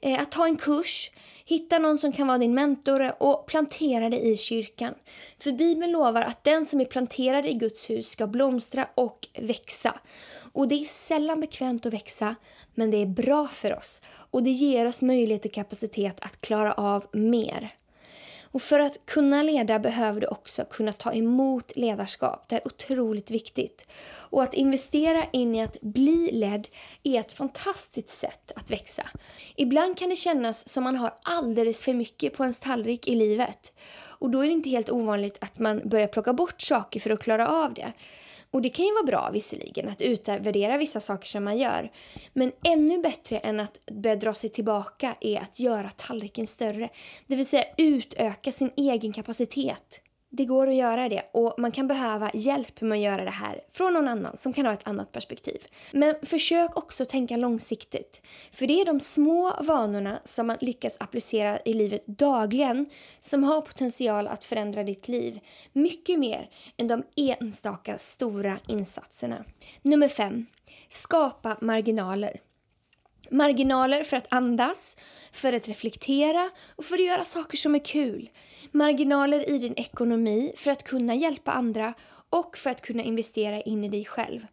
[0.00, 1.10] Eh, att ta en kurs,
[1.44, 4.94] hitta någon som kan vara din mentor och plantera dig i kyrkan.
[5.38, 10.00] För Bibeln lovar att den som är planterad i Guds hus ska blomstra och växa.
[10.58, 12.34] Och det är sällan bekvämt att växa,
[12.74, 14.02] men det är bra för oss.
[14.08, 17.74] Och det ger oss möjlighet och kapacitet att klara av mer.
[18.42, 22.48] Och för att kunna leda behöver du också kunna ta emot ledarskap.
[22.48, 23.86] Det är otroligt viktigt.
[24.08, 26.68] Och att investera in i att bli ledd
[27.02, 29.08] är ett fantastiskt sätt att växa.
[29.56, 33.72] Ibland kan det kännas som man har alldeles för mycket på ens tallrik i livet.
[33.98, 37.22] Och då är det inte helt ovanligt att man börjar plocka bort saker för att
[37.22, 37.92] klara av det.
[38.50, 41.92] Och det kan ju vara bra visserligen att utvärdera vissa saker som man gör.
[42.32, 46.88] Men ännu bättre än att börja dra sig tillbaka är att göra tallriken större.
[47.26, 50.00] Det vill säga utöka sin egen kapacitet.
[50.30, 53.60] Det går att göra det och man kan behöva hjälp med att göra det här
[53.72, 55.66] från någon annan som kan ha ett annat perspektiv.
[55.92, 58.20] Men försök också tänka långsiktigt.
[58.52, 62.86] För det är de små vanorna som man lyckas applicera i livet dagligen
[63.20, 65.40] som har potential att förändra ditt liv
[65.72, 69.44] mycket mer än de enstaka stora insatserna.
[69.82, 70.46] Nummer 5.
[70.88, 72.40] Skapa marginaler.
[73.30, 74.96] Marginaler för att andas,
[75.32, 78.30] för att reflektera och för att göra saker som är kul.
[78.70, 81.94] Marginaler i din ekonomi för att kunna hjälpa andra
[82.30, 84.46] och för att kunna investera in i dig själv.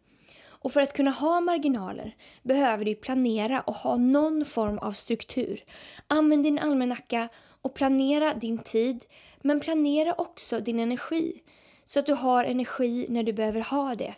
[0.66, 5.64] Och för att kunna ha marginaler behöver du planera och ha någon form av struktur.
[6.06, 7.28] Använd din almanacka
[7.62, 9.04] och planera din tid,
[9.42, 11.42] men planera också din energi
[11.84, 14.14] så att du har energi när du behöver ha det.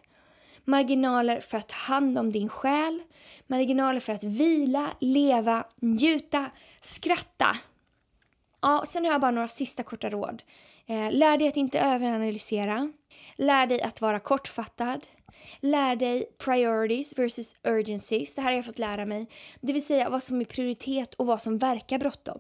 [0.65, 3.03] Marginaler för att ta hand om din själ,
[3.49, 7.57] marginaler för att vila, leva, njuta, skratta.
[8.63, 10.43] Ja, sen har jag bara några sista korta råd.
[10.87, 12.93] Eh, lär dig att inte överanalysera.
[13.37, 15.07] Lär dig att vara kortfattad.
[15.61, 18.35] Lär dig priorities versus urgencies.
[18.35, 19.27] Det här har jag fått lära mig.
[19.61, 22.39] Det vill säga vad som är prioritet och vad som verkar bråttom.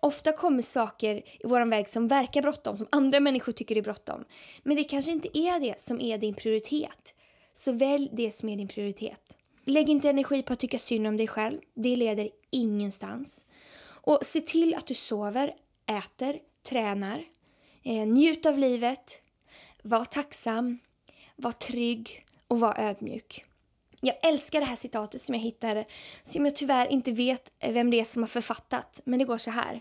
[0.00, 4.24] Ofta kommer saker i vår väg som verkar bråttom, som andra människor tycker är bråttom.
[4.62, 7.14] Men det kanske inte är det som är din prioritet.
[7.54, 9.36] Så välj det som är din prioritet.
[9.68, 11.60] Lägg inte energi på att tycka synd om dig själv.
[11.74, 13.44] Det leder ingenstans.
[13.82, 15.54] Och se till att du sover,
[15.86, 16.38] äter,
[16.68, 17.24] tränar.
[17.82, 19.20] Eh, njut av livet.
[19.82, 20.78] Var tacksam.
[21.36, 23.44] Var trygg och var ödmjuk.
[24.00, 25.84] Jag älskar det här citatet som jag hittade,
[26.22, 29.50] som jag tyvärr inte vet vem det är som har författat, men det går så
[29.50, 29.80] här.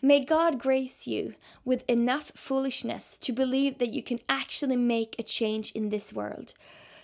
[0.00, 1.32] May God grace you
[1.64, 6.52] with enough foolishness to believe that you can actually make a change in this world,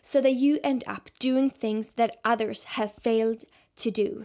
[0.06, 3.44] so that you end up doing things that others have failed
[3.76, 4.24] to do.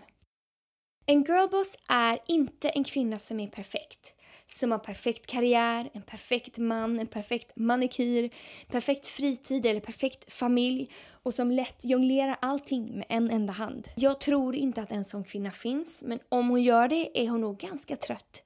[1.06, 4.14] En girlboss är inte en kvinna som är perfekt.
[4.46, 8.30] Som har perfekt karriär, en perfekt man, en perfekt manikyr,
[8.68, 10.90] perfekt fritid eller perfekt familj
[11.24, 13.88] och som lätt jonglerar allting med en enda hand.
[13.96, 17.42] Jag tror inte att en sån kvinna finns, men om hon gör det är hon
[17.42, 18.44] nog ganska trött.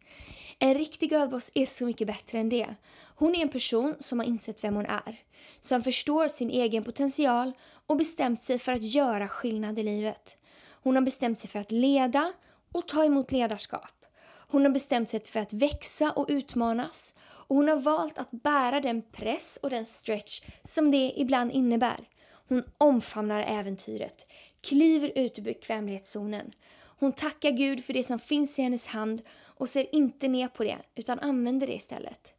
[0.59, 2.75] En riktig girlboss är så mycket bättre än det.
[3.15, 5.19] Hon är en person som har insett vem hon är,
[5.65, 7.51] som förstår sin egen potential
[7.87, 10.37] och bestämt sig för att göra skillnad i livet.
[10.83, 12.33] Hon har bestämt sig för att leda
[12.71, 14.05] och ta emot ledarskap.
[14.47, 18.81] Hon har bestämt sig för att växa och utmanas och hon har valt att bära
[18.81, 21.99] den press och den stretch som det ibland innebär.
[22.47, 24.25] Hon omfamnar äventyret,
[24.61, 26.51] kliver ut ur bekvämlighetszonen.
[26.99, 30.63] Hon tackar Gud för det som finns i hennes hand och ser inte ner på
[30.63, 32.34] det utan använder det istället.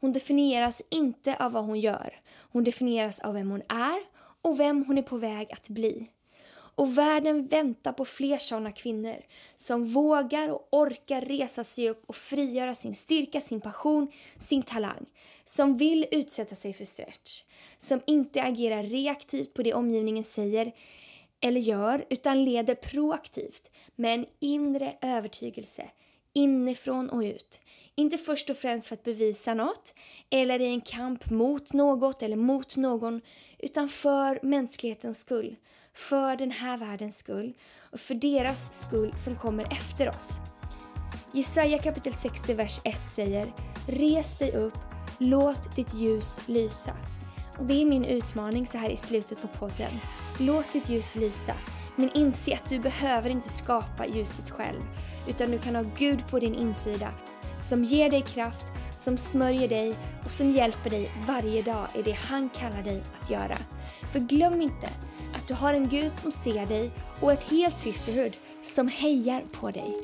[0.00, 2.20] Hon definieras inte av vad hon gör.
[2.52, 3.98] Hon definieras av vem hon är
[4.42, 6.10] och vem hon är på väg att bli.
[6.76, 9.16] Och världen väntar på fler sådana kvinnor
[9.56, 15.06] som vågar och orkar resa sig upp och frigöra sin styrka, sin passion, sin talang.
[15.44, 17.42] Som vill utsätta sig för stretch.
[17.78, 20.72] Som inte agerar reaktivt på det omgivningen säger
[21.40, 25.90] eller gör utan leder proaktivt med en inre övertygelse
[26.32, 27.60] inifrån och ut.
[27.96, 29.94] Inte först och främst för att bevisa något
[30.30, 33.20] eller i en kamp mot något eller mot någon
[33.58, 35.56] utan för mänsklighetens skull
[35.94, 37.54] för den här världens skull
[37.92, 40.30] och för deras skull som kommer efter oss.
[41.32, 43.52] Jesaja kapitel 60, vers 1 säger
[43.88, 44.78] Res dig upp,
[45.18, 46.96] låt ditt ljus lysa.
[47.58, 49.92] Och Det är min utmaning så här i slutet på podden.
[50.40, 51.54] Låt ditt ljus lysa,
[51.96, 54.82] men inse att du behöver inte skapa ljuset själv,
[55.28, 57.08] utan du kan ha Gud på din insida
[57.60, 59.94] som ger dig kraft, som smörjer dig
[60.24, 63.56] och som hjälper dig varje dag i det han kallar dig att göra.
[64.12, 64.88] För glöm inte
[65.34, 66.90] att du har en Gud som ser dig
[67.20, 69.94] och ett helt sisterhood som hejar på dig.